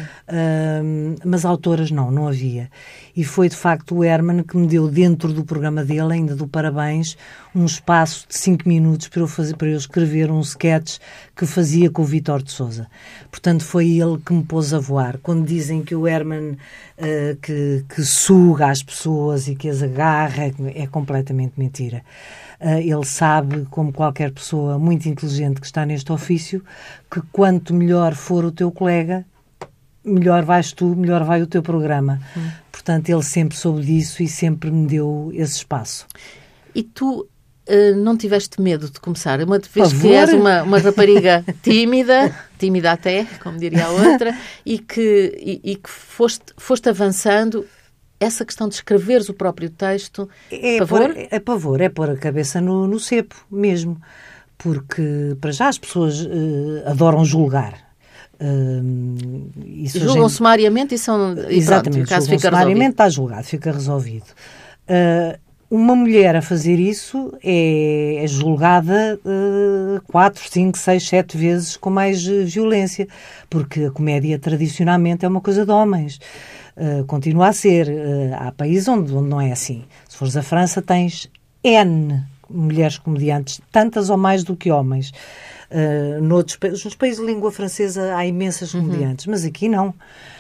[1.26, 2.70] Mas autoras não, não havia.
[3.16, 6.48] E foi de facto o Herman que me deu dentro do programa dele, ainda do
[6.48, 7.18] Parabéns,
[7.54, 10.98] um espaço de cinco minutos para eu, fazer, para eu escrever um sketch
[11.36, 12.88] que fazia com o Vitor de Souza.
[13.30, 15.18] Portanto, foi ele que me pôs a voar.
[15.22, 20.52] Quando dizem que o Herman uh, que, que suga as pessoas e que as agarra,
[20.74, 22.04] é completamente mentira.
[22.60, 26.64] Uh, ele sabe, como qualquer pessoa muito inteligente que está neste ofício,
[27.10, 29.26] que quanto melhor for o teu colega,
[30.04, 32.20] melhor vais tu, melhor vai o teu programa.
[32.36, 32.50] Hum.
[32.72, 36.08] Portanto, ele sempre soube disso e sempre me deu esse espaço.
[36.74, 39.42] E tu uh, não tiveste medo de começar?
[39.42, 44.36] Uma vez que és uma, uma rapariga tímida, tímida até, como diria a outra,
[44.66, 47.66] e que, e, e que foste, foste avançando
[48.20, 51.14] essa questão de escreveres o próprio texto, é pavor?
[51.16, 54.00] É pavor, é pôr a cabeça no, no cepo mesmo.
[54.60, 57.91] Porque, para já, as pessoas uh, adoram julgar.
[58.42, 59.52] Uh,
[59.86, 60.38] julgam gente...
[60.38, 61.36] sumariamente e são.
[61.48, 62.92] E Exatamente, pronto, julgam sumariamente resolvido.
[62.92, 64.26] está julgado, fica resolvido.
[64.90, 71.78] Uh, uma mulher a fazer isso é, é julgada uh, quatro, cinco, seis, sete vezes
[71.78, 73.08] com mais uh, violência,
[73.50, 76.20] porque a comédia tradicionalmente é uma coisa de homens.
[76.76, 77.88] Uh, continua a ser.
[78.38, 79.84] Há países onde, onde não é assim.
[80.10, 81.30] Se fores à França, tens
[81.64, 85.14] N mulheres comediantes, tantas ou mais do que homens.
[85.72, 88.82] Uh, noutros, nos países de língua francesa há imensas uhum.
[88.82, 89.94] comediantes, mas aqui não.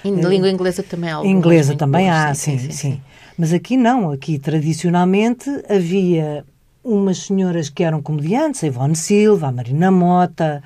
[0.03, 1.37] E na língua inglesa também há algumas.
[1.37, 3.01] Inglesa também há, sim sim, sim, sim.
[3.37, 4.11] Mas aqui não.
[4.11, 6.43] Aqui, tradicionalmente, havia
[6.83, 10.61] umas senhoras que eram comediantes, a Ivone Silva, a Marina Mota,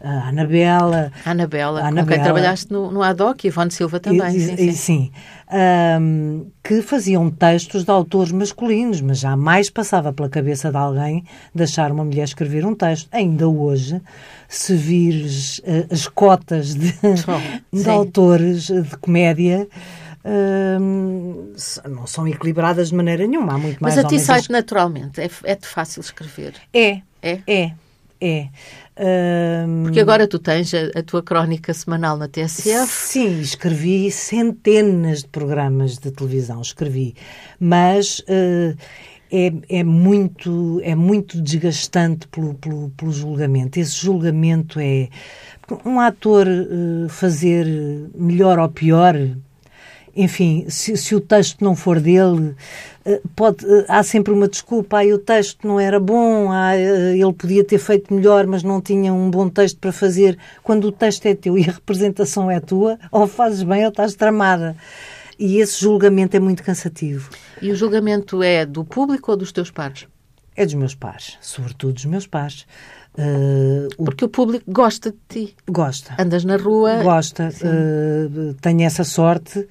[0.00, 1.12] a Anabela.
[1.24, 4.36] A Anabela, Anabela com quem trabalhaste no, no ADOC e Ivone Silva também.
[4.36, 4.72] E, sim, sim.
[4.72, 5.12] sim
[6.00, 11.90] um, que faziam textos de autores masculinos, mas jamais passava pela cabeça de alguém deixar
[11.90, 13.08] uma mulher escrever um texto.
[13.12, 14.00] Ainda hoje,
[14.48, 19.66] se vires uh, as cotas de, oh, de autores de comédia,
[21.88, 23.54] não são equilibradas de maneira nenhuma.
[23.54, 25.20] Há muito mais Mas a ti sai naturalmente.
[25.20, 26.54] É, é fácil escrever.
[26.72, 27.00] É.
[27.22, 27.40] É?
[27.46, 27.72] É.
[28.20, 28.48] É.
[28.98, 29.84] Um...
[29.84, 32.86] Porque agora tu tens a, a, tua crónica semanal na TSF.
[32.88, 37.14] Sim, escrevi centenas de programas de televisão, escrevi.
[37.60, 38.76] Mas uh,
[39.30, 43.78] é, é, muito, é muito desgastante pelo, pelo, pelo julgamento.
[43.78, 45.08] Esse julgamento é.
[45.84, 47.66] Um ator uh, fazer
[48.14, 49.14] melhor ou pior,
[50.14, 52.54] enfim, se, se, o texto não for dele,
[53.04, 55.00] eh, pode, eh, há sempre uma desculpa.
[55.00, 59.12] Ah, o texto não era bom, ah, ele podia ter feito melhor, mas não tinha
[59.12, 60.38] um bom texto para fazer.
[60.62, 64.14] Quando o texto é teu e a representação é tua, ou fazes bem ou estás
[64.14, 64.76] tramada.
[65.38, 67.30] E esse julgamento é muito cansativo.
[67.62, 70.06] E o julgamento é do público ou dos teus pares?
[70.56, 72.66] É dos meus pares, sobretudo dos meus pares.
[73.18, 75.56] Uh, Porque o público gosta de ti.
[75.68, 76.14] Gosta.
[76.18, 77.02] Andas na rua.
[77.02, 77.48] Gosta.
[77.48, 79.66] Uh, tenho essa sorte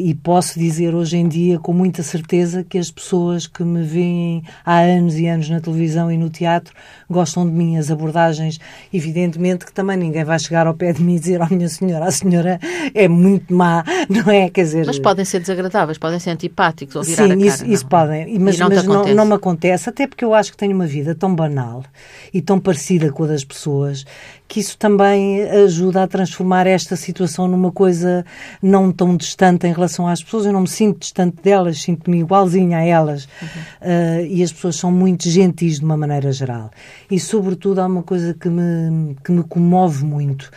[0.00, 4.42] e posso dizer hoje em dia com muita certeza que as pessoas que me veem
[4.64, 6.74] há anos e anos na televisão e no teatro
[7.08, 7.76] gostam de mim.
[7.76, 8.58] As abordagens,
[8.92, 12.06] evidentemente que também ninguém vai chegar ao pé de mim e dizer: Oh, minha senhora,
[12.06, 12.58] a senhora
[12.94, 14.50] é muito má, não é?
[14.50, 14.86] Quer dizer.
[14.86, 17.46] Mas podem ser desagradáveis, podem ser antipáticos ou virar Sim, a cara.
[17.46, 18.38] Isso, isso podem.
[18.38, 21.14] Mas, não, mas não, não me acontece, até porque eu acho que tenho uma vida
[21.14, 21.84] tão banal
[22.32, 24.04] e tão parecida com a das pessoas,
[24.48, 28.24] que isso também ajuda a transformar esta situação numa coisa
[28.62, 30.46] não tão distante em relação às pessoas.
[30.46, 33.28] Eu não me sinto distante delas, sinto-me igualzinha a elas.
[33.42, 33.48] Uhum.
[33.48, 36.70] Uh, e as pessoas são muito gentis de uma maneira geral.
[37.10, 40.50] E, sobretudo, há uma coisa que me, que me comove muito.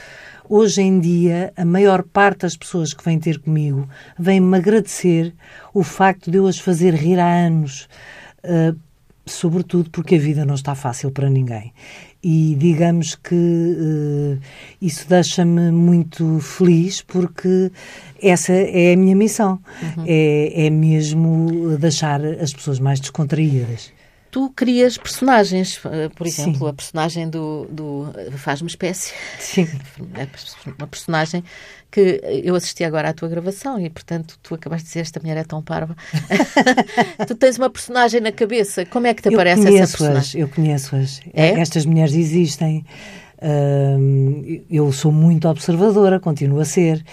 [0.47, 5.33] Hoje em dia, a maior parte das pessoas que vêm ter comigo vêm-me agradecer
[5.73, 7.89] o facto de eu as fazer rir há anos.
[8.43, 8.77] Uh,
[9.25, 11.73] sobretudo porque a vida não está fácil para ninguém.
[12.23, 14.39] E digamos que uh,
[14.81, 17.71] isso deixa-me muito feliz porque
[18.21, 19.59] essa é a minha missão.
[19.97, 20.05] Uhum.
[20.07, 23.91] É, é mesmo deixar as pessoas mais descontraídas
[24.31, 25.79] tu crias personagens.
[25.85, 26.69] Eh, por exemplo, Sim.
[26.69, 29.13] a personagem do, do Faz-me Espécie.
[29.37, 29.67] Sim.
[30.15, 30.27] É
[30.77, 31.43] uma personagem
[31.91, 35.37] que eu assisti agora à tua gravação e, portanto, tu acabaste de dizer esta mulher
[35.37, 35.95] é tão parva.
[37.27, 38.85] tu tens uma personagem na cabeça.
[38.85, 40.41] Como é que te aparece essa personagem?
[40.41, 41.21] Eu conheço-as.
[41.33, 41.59] É?
[41.59, 42.85] Estas mulheres existem.
[43.37, 47.03] Uh, eu sou muito observadora, continuo a ser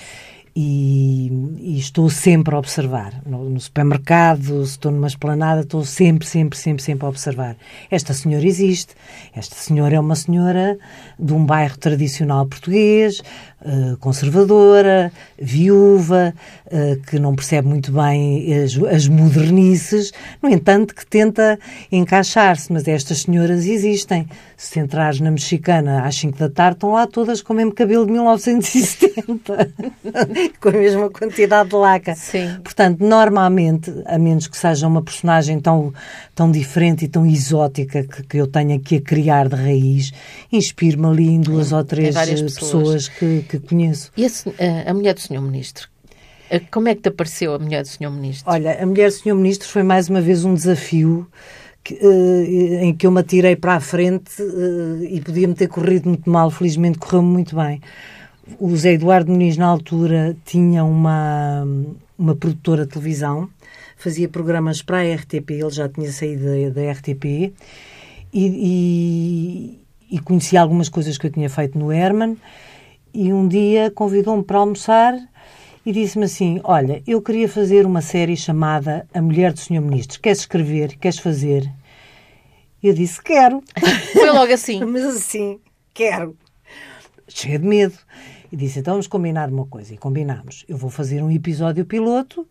[0.54, 3.22] e, e, estou sempre a observar.
[3.24, 7.56] No, no, supermercado, se estou numa esplanada, estou sempre, sempre, sempre, sempre a observar.
[7.90, 8.94] Esta senhora existe.
[9.34, 10.78] Esta senhora é uma senhora
[11.18, 13.20] de um bairro tradicional português,
[13.60, 16.34] uh, conservadora, viúva,
[16.66, 21.58] uh, que não percebe muito bem as, as modernices, no entanto, que tenta
[21.90, 22.72] encaixar-se.
[22.72, 24.26] Mas estas senhoras existem.
[24.56, 28.04] Se entrares na mexicana às 5 da tarde, estão lá todas com o mesmo cabelo
[28.06, 29.72] de 1970.
[30.60, 32.14] com a mesma quantidade de laca.
[32.14, 32.58] Sim.
[32.62, 35.92] Portanto, normalmente, a menos que seja uma personagem tão,
[36.34, 40.12] tão diferente e tão exótica que, que eu tenha que a criar de raiz,
[40.52, 44.12] inspiro-me ali em duas ou três eh, pessoas, pessoas que, que, conheço.
[44.16, 45.88] E a, eh, a mulher do Senhor Ministro?
[46.50, 48.50] Eh, como é que te apareceu a mulher do Senhor Ministro?
[48.50, 51.26] Olha, a mulher do Senhor Ministro foi mais uma vez um desafio
[51.82, 56.08] que, uh, em que eu me atirei para a frente uh, e podia-me ter corrido
[56.08, 57.80] muito mal, felizmente correu-me muito bem
[58.58, 61.66] o Zé Eduardo Muniz, na altura, tinha uma,
[62.18, 63.48] uma produtora de televisão,
[63.96, 67.52] fazia programas para a RTP, ele já tinha saído da, da RTP,
[68.32, 69.80] e, e,
[70.10, 72.36] e, conhecia algumas coisas que eu tinha feito no Herman,
[73.12, 75.14] e um dia convidou-me para almoçar
[75.84, 80.20] e disse-me assim, olha, eu queria fazer uma série chamada A Mulher do Senhor Ministro,
[80.20, 81.72] queres escrever, queres fazer?
[82.82, 83.62] Eu disse, quero.
[84.12, 84.84] Foi logo assim.
[84.86, 85.58] Mas assim,
[85.92, 86.36] quero.
[87.26, 87.98] Cheia de medo.
[88.50, 89.94] E disse: então vamos combinar uma coisa.
[89.94, 90.64] E combinámos.
[90.68, 92.46] Eu vou fazer um episódio piloto,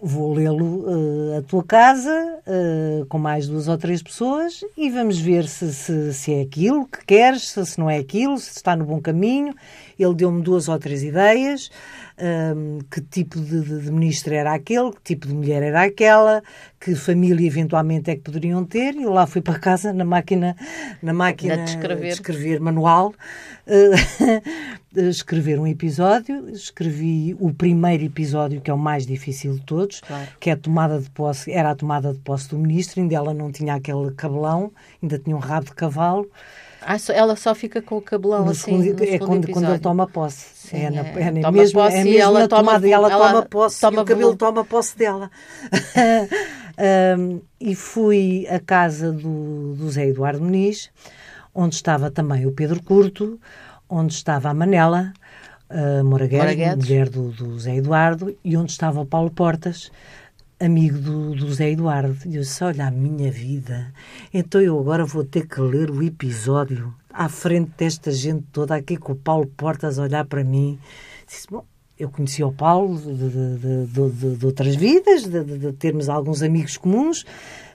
[0.00, 5.18] vou lê-lo uh, à tua casa, uh, com mais duas ou três pessoas, e vamos
[5.18, 8.76] ver se, se, se é aquilo que queres, se, se não é aquilo, se está
[8.76, 9.54] no bom caminho.
[9.98, 11.70] Ele deu-me duas ou três ideias
[12.20, 16.42] um, que tipo de, de, ministro era aquele, que tipo de mulher era aquela,
[16.80, 20.56] que família eventualmente é que poderiam ter, e eu lá fui para casa na máquina,
[21.02, 23.14] na máquina de escrever, de escrever manual,
[23.66, 30.00] uh, escrever um episódio, escrevi o primeiro episódio, que é o mais difícil de todos,
[30.00, 30.28] claro.
[30.40, 33.32] que é a tomada de posse, era a tomada de posse do ministro, ainda ela
[33.32, 36.28] não tinha aquele cabelão, ainda tinha um rabo de cavalo,
[36.90, 38.82] Ah, ela só fica com o cabelão no assim.
[38.82, 40.46] Segundo, é quando, quando ele toma posse.
[40.54, 41.20] Sim, é, na, é.
[41.20, 43.28] é, na, Toma mesmo, posse é e mesmo ela na toma- tomada e ela, ela
[43.28, 44.38] toma posse toma e o cabelo volume.
[44.38, 45.30] toma posse dela.
[46.80, 50.90] Ahm, e fui à casa do, do Zé Eduardo Muniz,
[51.54, 53.38] onde estava também o Pedro Curto,
[53.86, 55.12] onde estava a Manela
[55.70, 59.90] uh, mulher do, do Zé Eduardo, e onde estava o Paulo Portas,
[60.60, 62.16] amigo do, do Zé Eduardo.
[62.26, 63.92] E eu disse, olha a minha vida,
[64.32, 68.96] então eu agora vou ter que ler o episódio à frente desta gente toda aqui
[68.96, 70.78] com o Paulo Portas a olhar para mim.
[71.26, 71.64] Disse, bom,
[71.98, 77.24] eu conheci o Paulo de, de- de- de- outras vidas, de, termos alguns amigos comuns,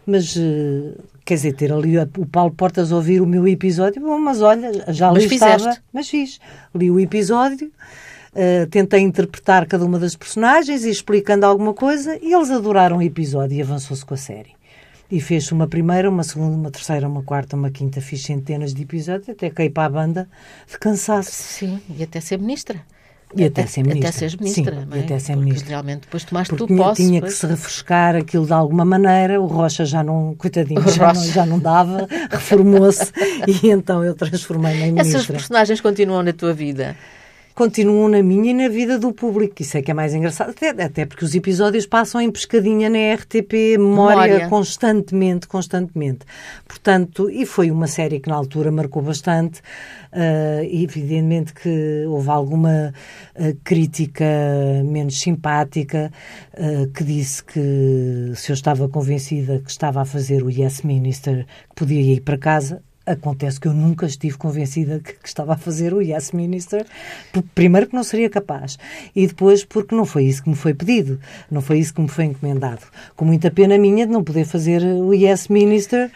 [0.06, 0.94] mas eh,
[1.26, 4.72] quer dizer, ter ali o Paulo Portas a ouvir o meu episódio, bom, mas olha,
[4.94, 5.58] já Mas ali fizeste.
[5.68, 6.40] estava, mas fiz.
[6.74, 7.70] Li o episódio,
[8.36, 13.02] eh, tentei interpretar cada uma das personagens e explicando alguma coisa, e eles adoraram o
[13.02, 14.52] episódio e avançou-se com a série.
[15.12, 18.82] E fez uma primeira, uma segunda, uma terceira, uma quarta, uma quinta, fiz centenas de
[18.82, 20.30] episódios, até caí para a banda
[20.70, 21.32] de cansaço.
[21.32, 22.82] Sim, e até ser ministra.
[23.36, 24.10] E até ser ministra.
[24.10, 25.00] Até seres ministra, Sim, é?
[25.00, 25.70] até ser Porque ministra.
[25.70, 27.02] realmente depois tomaste Porque tu tinha, posse.
[27.04, 27.36] tinha que pois.
[27.36, 31.60] se refrescar aquilo de alguma maneira, o Rocha já não, coitadinho, já não, já não
[31.60, 33.12] dava, reformou-se
[33.48, 35.34] e então eu transformei-me em Essas ministra.
[35.34, 36.96] personagens continuam na tua vida.
[37.56, 40.70] Continuam na minha e na vida do público, isso é que é mais engraçado, até,
[40.70, 44.50] até porque os episódios passam em pescadinha na RTP, memória, Memória.
[44.50, 46.26] constantemente, constantemente.
[46.68, 49.62] Portanto, e foi uma série que na altura marcou bastante,
[50.12, 52.92] ah, e evidentemente que houve alguma
[53.36, 54.26] ah, crítica
[54.84, 56.12] menos simpática
[56.56, 61.46] ah, que disse que se eu estava convencida que estava a fazer o Yes Minister,
[61.70, 65.58] que podia ir para casa, Acontece que eu nunca estive convencida que, que estava a
[65.58, 66.86] fazer o Yes Minister.
[67.54, 68.78] Primeiro que não seria capaz
[69.14, 71.20] e depois porque não foi isso que me foi pedido,
[71.52, 72.82] não foi isso que me foi encomendado.
[73.16, 76.10] Com muita pena minha de não poder fazer o Yes Minister,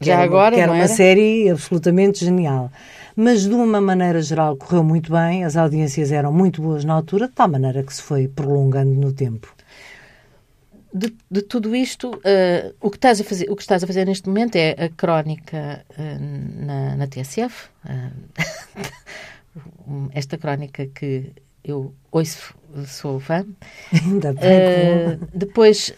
[0.00, 0.88] que Já era, uma- agora, que era uma era?
[0.88, 2.70] série absolutamente genial.
[3.14, 7.28] Mas de uma maneira geral correu muito bem, as audiências eram muito boas na altura,
[7.28, 9.54] de tal maneira que se foi prolongando no tempo.
[10.92, 14.06] De, de tudo isto, eh, o, que estás a fazer, o que estás a fazer
[14.06, 17.68] neste momento é a crónica eh, na, na TSF.
[17.88, 18.10] eh,
[20.12, 21.32] esta crónica que
[21.64, 22.54] eu ouço,
[22.86, 23.44] sou fã.
[23.92, 25.94] Ainda bem depois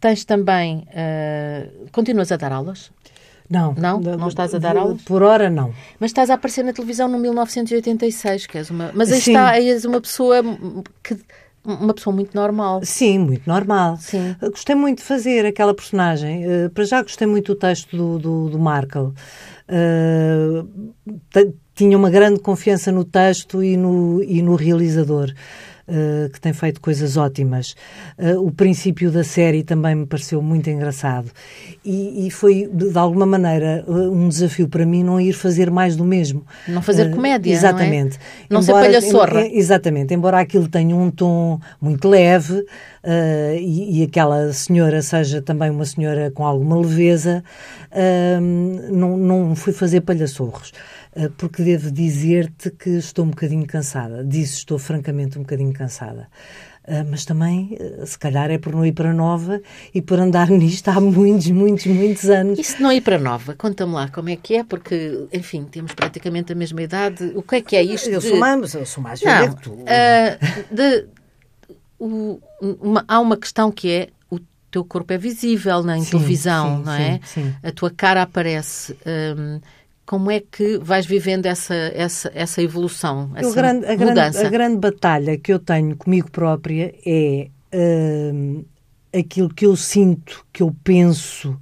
[0.00, 0.86] tens também.
[1.92, 2.90] continuas a dar aulas,
[3.48, 4.00] Não, Não?
[4.00, 5.02] Não estás a dar aulas?
[5.02, 5.72] Por hora, não.
[5.98, 8.92] mas estás a aparecer na televisão no 1986, que és uma.
[8.94, 9.32] Mas aí Sim.
[9.32, 10.42] está, aí és uma pessoa
[11.02, 11.16] que.
[11.66, 12.80] Uma pessoa muito normal.
[12.84, 13.96] Sim, muito normal.
[13.98, 14.36] Sim.
[14.40, 16.44] Eu Gostei muito de fazer aquela personagem.
[16.44, 19.12] Eh, para já gostei muito do texto do, do, do Markle.
[19.68, 20.62] Eh,
[21.30, 25.32] te- tinha uma grande confiança no texto e no, e no realizador,
[25.88, 27.74] eh, que tem feito coisas ótimas.
[28.18, 31.30] Eh, o princípio da série também me pareceu muito engraçado.
[31.84, 35.70] E, e foi, de, de alguma maneira, eh, um desafio para mim não ir fazer
[35.70, 36.44] mais do mesmo.
[36.66, 37.58] Não fazer comédia, não é?
[37.58, 38.18] Exatamente.
[38.50, 39.40] Não ser Embora- palhaçorra.
[39.46, 42.64] em- Exatamente, embora aquilo tenha um tom muito leve
[43.06, 47.44] eh, e, e aquela senhora seja também uma senhora com alguma leveza,
[47.92, 50.72] eh, não, não fui fazer palhaçorros.
[51.14, 54.24] eh, Porque devo dizer-te que estou um bocadinho cansada.
[54.24, 56.28] Disso estou francamente um bocadinho cansada.
[57.10, 59.60] Mas também, se calhar, é por não ir para nova
[59.92, 62.60] e por andar nisto há muitos, muitos, muitos anos.
[62.60, 63.56] E se não ir para nova?
[63.56, 67.32] Conta-me lá como é que é, porque, enfim, temos praticamente a mesma idade.
[67.34, 68.08] O que é que é isto?
[68.08, 68.28] Eu de...
[68.28, 69.76] sou mais, eu sou mais velha Não, que tu.
[69.88, 70.38] ah,
[70.70, 71.06] de-
[71.98, 72.40] o-
[72.80, 74.38] uma- há uma questão que é o
[74.70, 77.20] teu corpo é visível na Sim, televisão, sim, não é?
[77.24, 77.54] sim.
[77.62, 78.96] A tua cara aparece.
[79.38, 79.60] hum,
[80.04, 84.38] como é que vais vivendo essa, essa, essa evolução, essa grande- a, mudança?
[84.38, 87.48] grande, a grande batalha que eu tenho comigo própria é
[88.32, 88.64] hum,
[89.12, 91.58] aquilo que eu sinto, que eu penso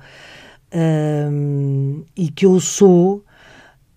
[0.75, 3.25] hum, e que eu sou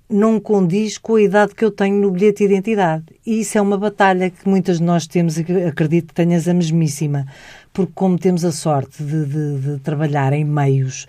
[0.09, 3.03] não condiz com a idade que eu tenho no bilhete de identidade.
[3.25, 7.25] E isso é uma batalha que muitas de nós temos acredito que tenhas a mesmíssima,
[7.73, 11.05] porque como temos a sorte de, de- de trabalhar em meios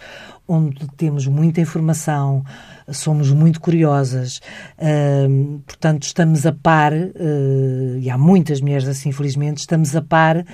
[0.50, 2.42] onde temos muita informação,
[2.90, 4.40] somos muito curiosas,
[5.28, 10.44] hum, portanto estamos a par, eh, e há muitas mulheres assim, infelizmente, estamos a par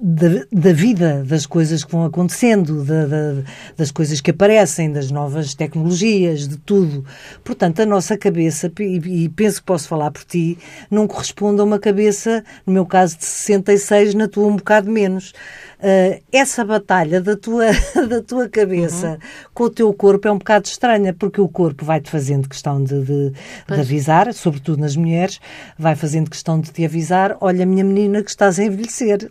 [0.00, 3.42] da, da vida, das coisas que vão acontecendo, da- da-
[3.76, 7.04] das coisas que aparecem, das novas tecnologias, de tudo.
[7.44, 10.56] Portanto, a nossa cabeça, e, e penso que posso falar por ti,
[10.90, 15.34] não corresponde a uma cabeça, no meu caso de 66, na tua um bocado menos.
[15.80, 17.66] Ah, essa batalha da tua,
[18.08, 19.18] da tua cabeça
[19.54, 23.00] com o teu corpo é um bocado estranha, porque o corpo vai-te fazendo questão de,
[23.00, 25.40] de, de avisar, sobretudo nas mulheres,
[25.78, 29.28] vai fazendo questão de te avisar: olha, minha menina, que estás a envelhecer.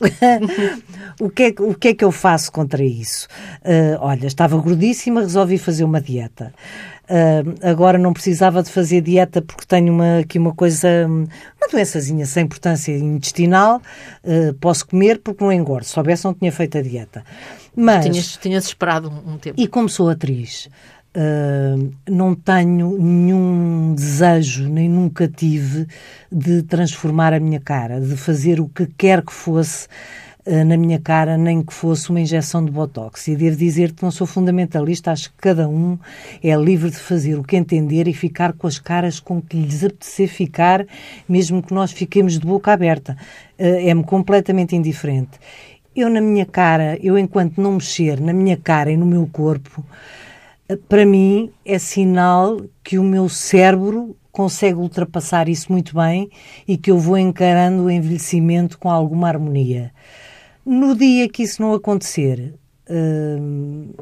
[1.19, 3.27] o, que é, o que é que eu faço contra isso?
[3.61, 6.53] Uh, olha, estava gordíssima, resolvi fazer uma dieta.
[7.09, 12.25] Uh, agora não precisava de fazer dieta porque tenho uma, aqui uma coisa, uma doençazinha
[12.25, 13.81] sem importância intestinal.
[14.23, 15.85] Uh, posso comer porque não engordo.
[15.85, 17.23] Se soubesse, não tinha feito a dieta.
[17.73, 19.59] Mas, tinhas, tinhas esperado um tempo.
[19.59, 20.69] E como sou atriz,
[21.15, 25.87] Uh, não tenho nenhum desejo, nem nunca tive,
[26.31, 29.87] de transformar a minha cara, de fazer o que quer que fosse
[30.65, 33.27] na minha cara, nem que fosse uma injeção de botox.
[33.27, 35.97] E devo dizer que não sou fundamentalista, acho que cada um
[36.43, 39.83] é livre de fazer o que entender e ficar com as caras com que lhes
[39.83, 40.85] apetecer ficar,
[41.27, 43.17] mesmo que nós fiquemos de boca aberta.
[43.59, 45.37] Uh, É-me completamente indiferente.
[45.95, 49.83] Eu, na minha cara, eu enquanto não mexer na minha cara e no meu corpo,
[50.87, 56.29] para mim é sinal que o meu cérebro consegue ultrapassar isso muito bem
[56.67, 59.91] e que eu vou encarando o envelhecimento com alguma harmonia.
[60.69, 62.53] No dia que isso não acontecer,
[62.89, 63.93] hum,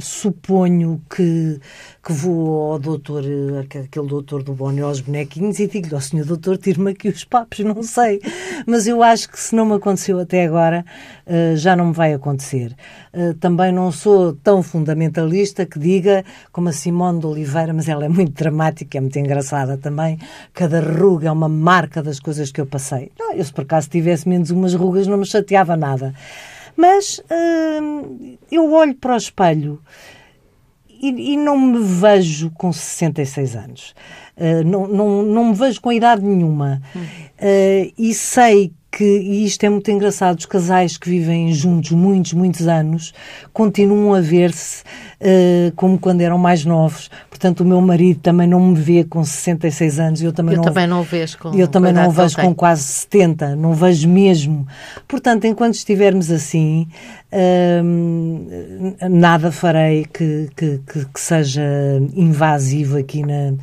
[0.00, 1.60] suponho que,
[2.02, 3.24] que vou ao doutor,
[3.60, 7.60] aquele doutor do Boni aos bonequinhos e digo-lhe, oh, senhor doutor, tire-me aqui os papos,
[7.60, 8.20] não sei.
[8.66, 10.84] Mas eu acho que se não me aconteceu até agora,
[11.26, 12.74] uh, já não me vai acontecer.
[13.12, 18.04] Uh, também não sou tão fundamentalista que diga, como a Simone de Oliveira, mas ela
[18.04, 20.18] é muito dramática, é muito engraçada também,
[20.52, 23.10] cada ruga é uma marca das coisas que eu passei.
[23.18, 26.14] Não, eu se por acaso tivesse menos umas rugas não me chateava nada.
[26.80, 27.22] Mas
[27.82, 29.82] hum, eu olho para o espelho
[30.88, 33.94] e, e, não me vejo com 66 anos.
[34.34, 36.80] Uh, não, não, não me vejo com idade nenhuma.
[36.96, 42.32] Uh, e sei que, e isto é muito engraçado, os casais que vivem juntos muitos,
[42.32, 43.14] muitos anos
[43.52, 44.82] continuam a ver-se
[45.20, 47.08] uh, como quando eram mais novos.
[47.28, 50.22] Portanto, o meu marido também não me vê com 66 anos.
[50.22, 52.54] Eu também eu não, também não o vejo com Eu também não o vejo com
[52.54, 54.66] quase 70, não vejo mesmo.
[55.06, 56.88] Portanto, enquanto estivermos assim,
[57.32, 61.62] uh, nada farei que, que, que, que seja
[62.14, 63.54] invasivo aqui na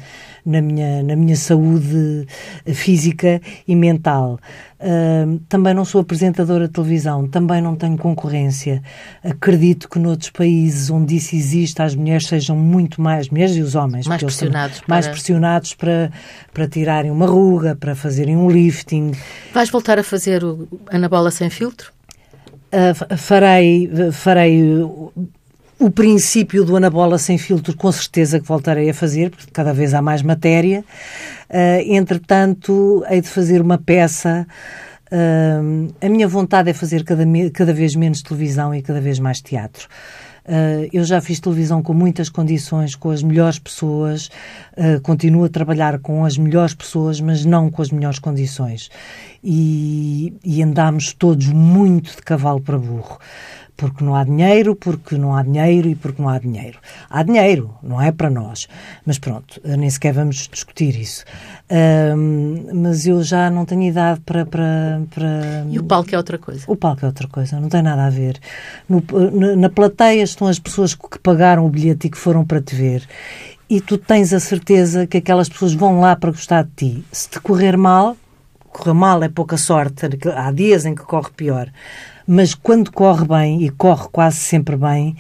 [0.48, 2.26] na minha, na minha saúde
[2.74, 4.40] física e mental.
[4.80, 8.82] Uh, também não sou apresentadora de televisão, também não tenho concorrência.
[9.24, 13.76] Acredito que noutros países onde isso existe, as mulheres sejam muito mais, mulheres e os
[13.76, 14.88] homens, mais pressionados, para...
[14.88, 16.12] mais pressionados para,
[16.54, 19.12] para tirarem uma ruga, para fazerem um lifting.
[19.54, 21.92] Vais voltar a fazer o Anabola sem filtro?
[22.72, 24.62] Uh, farei, farei
[25.80, 29.94] o princípio do anabola sem filtro, com certeza que voltarei a fazer, porque cada vez
[29.94, 30.84] há mais matéria.
[31.50, 34.48] Uh, entretanto, hei de fazer uma peça.
[35.12, 37.24] Uh, a minha vontade é fazer cada,
[37.54, 39.88] cada vez menos televisão e cada vez mais teatro.
[40.48, 44.30] Uh, eu já fiz televisão com muitas condições, com as melhores pessoas,
[44.78, 48.90] uh, continuo a trabalhar com as melhores pessoas, mas não com as melhores condições.
[49.44, 53.20] E, e andámos todos muito de cavalo para burro
[53.78, 56.80] porque não há dinheiro, porque não há dinheiro e porque não há dinheiro.
[57.08, 58.68] Há dinheiro, não é para nós.
[59.06, 61.24] Mas pronto, nem sequer vamos discutir isso.
[62.74, 65.66] Mas eu já não tenho idade para, para, para.
[65.70, 66.64] E o palco é outra coisa?
[66.68, 68.40] O palco é outra coisa, não tem nada a ver.
[68.90, 69.04] No,
[69.56, 73.08] na plateia estão as pessoas que pagaram o bilhete e que foram para te ver.
[73.70, 77.06] E tu tens a certeza que aquelas pessoas vão lá para gostar de ti.
[77.12, 78.18] Se te correr mal,
[78.70, 81.70] correr mal é pouca sorte, há dias em que corre pior
[82.28, 85.16] mas quando corre bem, e corre quase sempre bem,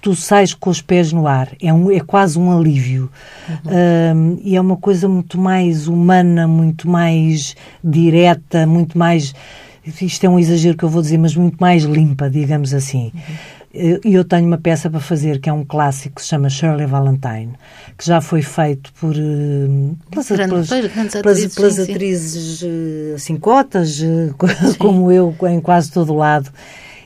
[0.00, 1.48] tu sais com os pés no ar.
[1.60, 3.10] É, um, é quase um alívio.
[3.48, 4.38] Uhum.
[4.42, 9.34] e é uma coisa muito mais humana, muito mais direta, muito mais.
[10.00, 13.12] Isto é um exagero que eu vou dizer, mas muito mais limpa, digamos assim.
[13.14, 13.34] Uhum.
[14.04, 16.86] E eu tenho uma peça para fazer que é um clássico que se chama Shirley
[16.86, 17.52] Valentine,
[17.98, 20.68] que já foi feito por uh, pelas, pelas,
[21.10, 24.34] pelas, pelas atrizes uh, assim cotas, uh,
[24.78, 26.50] como eu, em quase todo lado.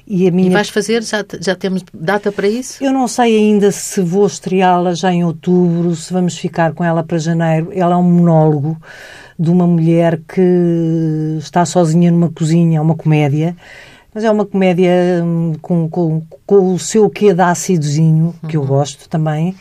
[0.06, 0.48] E, a minha...
[0.48, 1.04] e vais fazer?
[1.04, 2.82] Já, já temos data para isso?
[2.82, 7.04] Eu não sei ainda se vou estreá-la já em outubro, se vamos ficar com ela
[7.04, 7.70] para janeiro.
[7.72, 8.76] Ela é um monólogo
[9.38, 13.56] de uma mulher que está sozinha numa cozinha, é uma comédia,
[14.14, 18.64] mas é uma comédia hum, com, com, com o seu quê de ácidozinho, que uhum.
[18.64, 19.54] eu gosto também.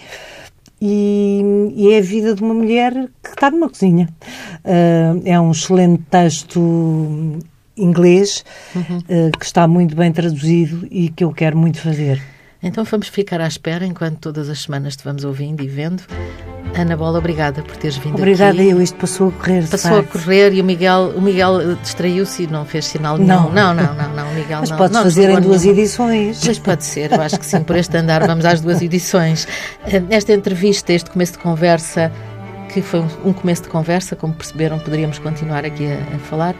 [0.81, 4.07] E, e, é a vida de uma mulher que está numa cozinha.
[4.63, 7.37] Uh, é um excelente texto
[7.75, 8.97] inglês uhum.
[8.97, 12.21] uh, que está muito bem traduzido e que eu quero muito fazer.
[12.61, 16.03] Então vamos ficar à espera enquanto todas as semanas te vamos ouvindo e vendo.
[16.75, 18.59] Ana Bola, obrigada por teres vindo obrigada aqui.
[18.59, 19.67] Obrigada eu, isto passou a correr.
[19.67, 23.27] Passou a correr e o Miguel, o Miguel distraiu-se e não fez sinal nenhum.
[23.27, 24.77] Não, não, não, não, não, Miguel Mas não.
[24.77, 25.79] pode não, fazer em duas nenhuma.
[25.81, 26.43] edições.
[26.45, 29.47] Mas pode ser, eu acho que sim, por este andar vamos às duas edições.
[30.09, 32.11] Esta entrevista, este começo de conversa,
[32.73, 36.55] que foi um começo de conversa, como perceberam, poderíamos continuar aqui a, a falar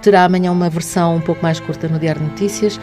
[0.00, 2.80] terá amanhã uma versão um pouco mais curta no Diário de Notícias,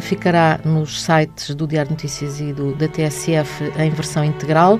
[0.00, 4.78] ficará nos sites do Diário Notícias e do, da TSF em versão integral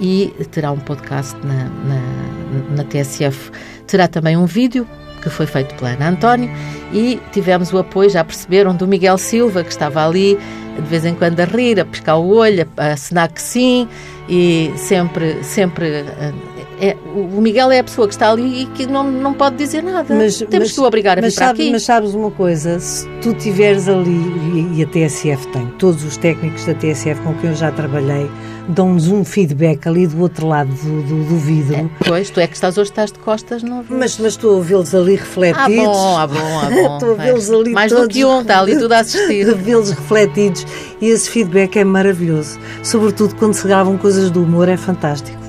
[0.00, 3.50] e terá um podcast na, na, na TSF.
[3.86, 4.86] Terá também um vídeo
[5.22, 6.50] que foi feito pela Ana António
[6.92, 10.38] e tivemos o apoio, já perceberam, do Miguel Silva, que estava ali
[10.76, 13.88] de vez em quando a rir, a pescar o olho, a assinar que sim
[14.28, 16.32] e sempre, sempre eh,
[16.80, 19.82] é, o Miguel é a pessoa que está ali e que não, não pode dizer
[19.82, 20.14] nada.
[20.14, 21.70] Mas, Temos mas, que o obrigar a vir para aqui.
[21.70, 26.16] Mas sabes uma coisa, se tu estiveres ali, e, e a TSF tem, todos os
[26.16, 28.28] técnicos da TSF com quem eu já trabalhei,
[28.68, 31.76] dão-nos um feedback ali do outro lado do, do, do vidro.
[31.76, 34.62] É, pois, tu é que estás hoje, estás de costas, não Mas, mas estou a
[34.62, 35.96] vê-los ali refletidos.
[35.96, 36.94] Ah, bom, ah, bom, ah, bom.
[36.94, 39.54] estou a vê-los ali Mais todos, do que um, está ali tudo a assistir.
[39.56, 40.66] Vê-los refletidos
[41.00, 42.58] e esse feedback é maravilhoso.
[42.82, 45.45] Sobretudo quando se gravam coisas do humor, é fantástico.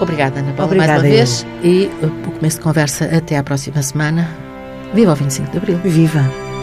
[0.00, 1.46] Obrigada, Ana Paula, Obrigada, mais uma vez.
[1.62, 4.28] E o começo de conversa até à próxima semana.
[4.92, 5.78] Viva o 25 de Abril.
[5.84, 6.53] Viva!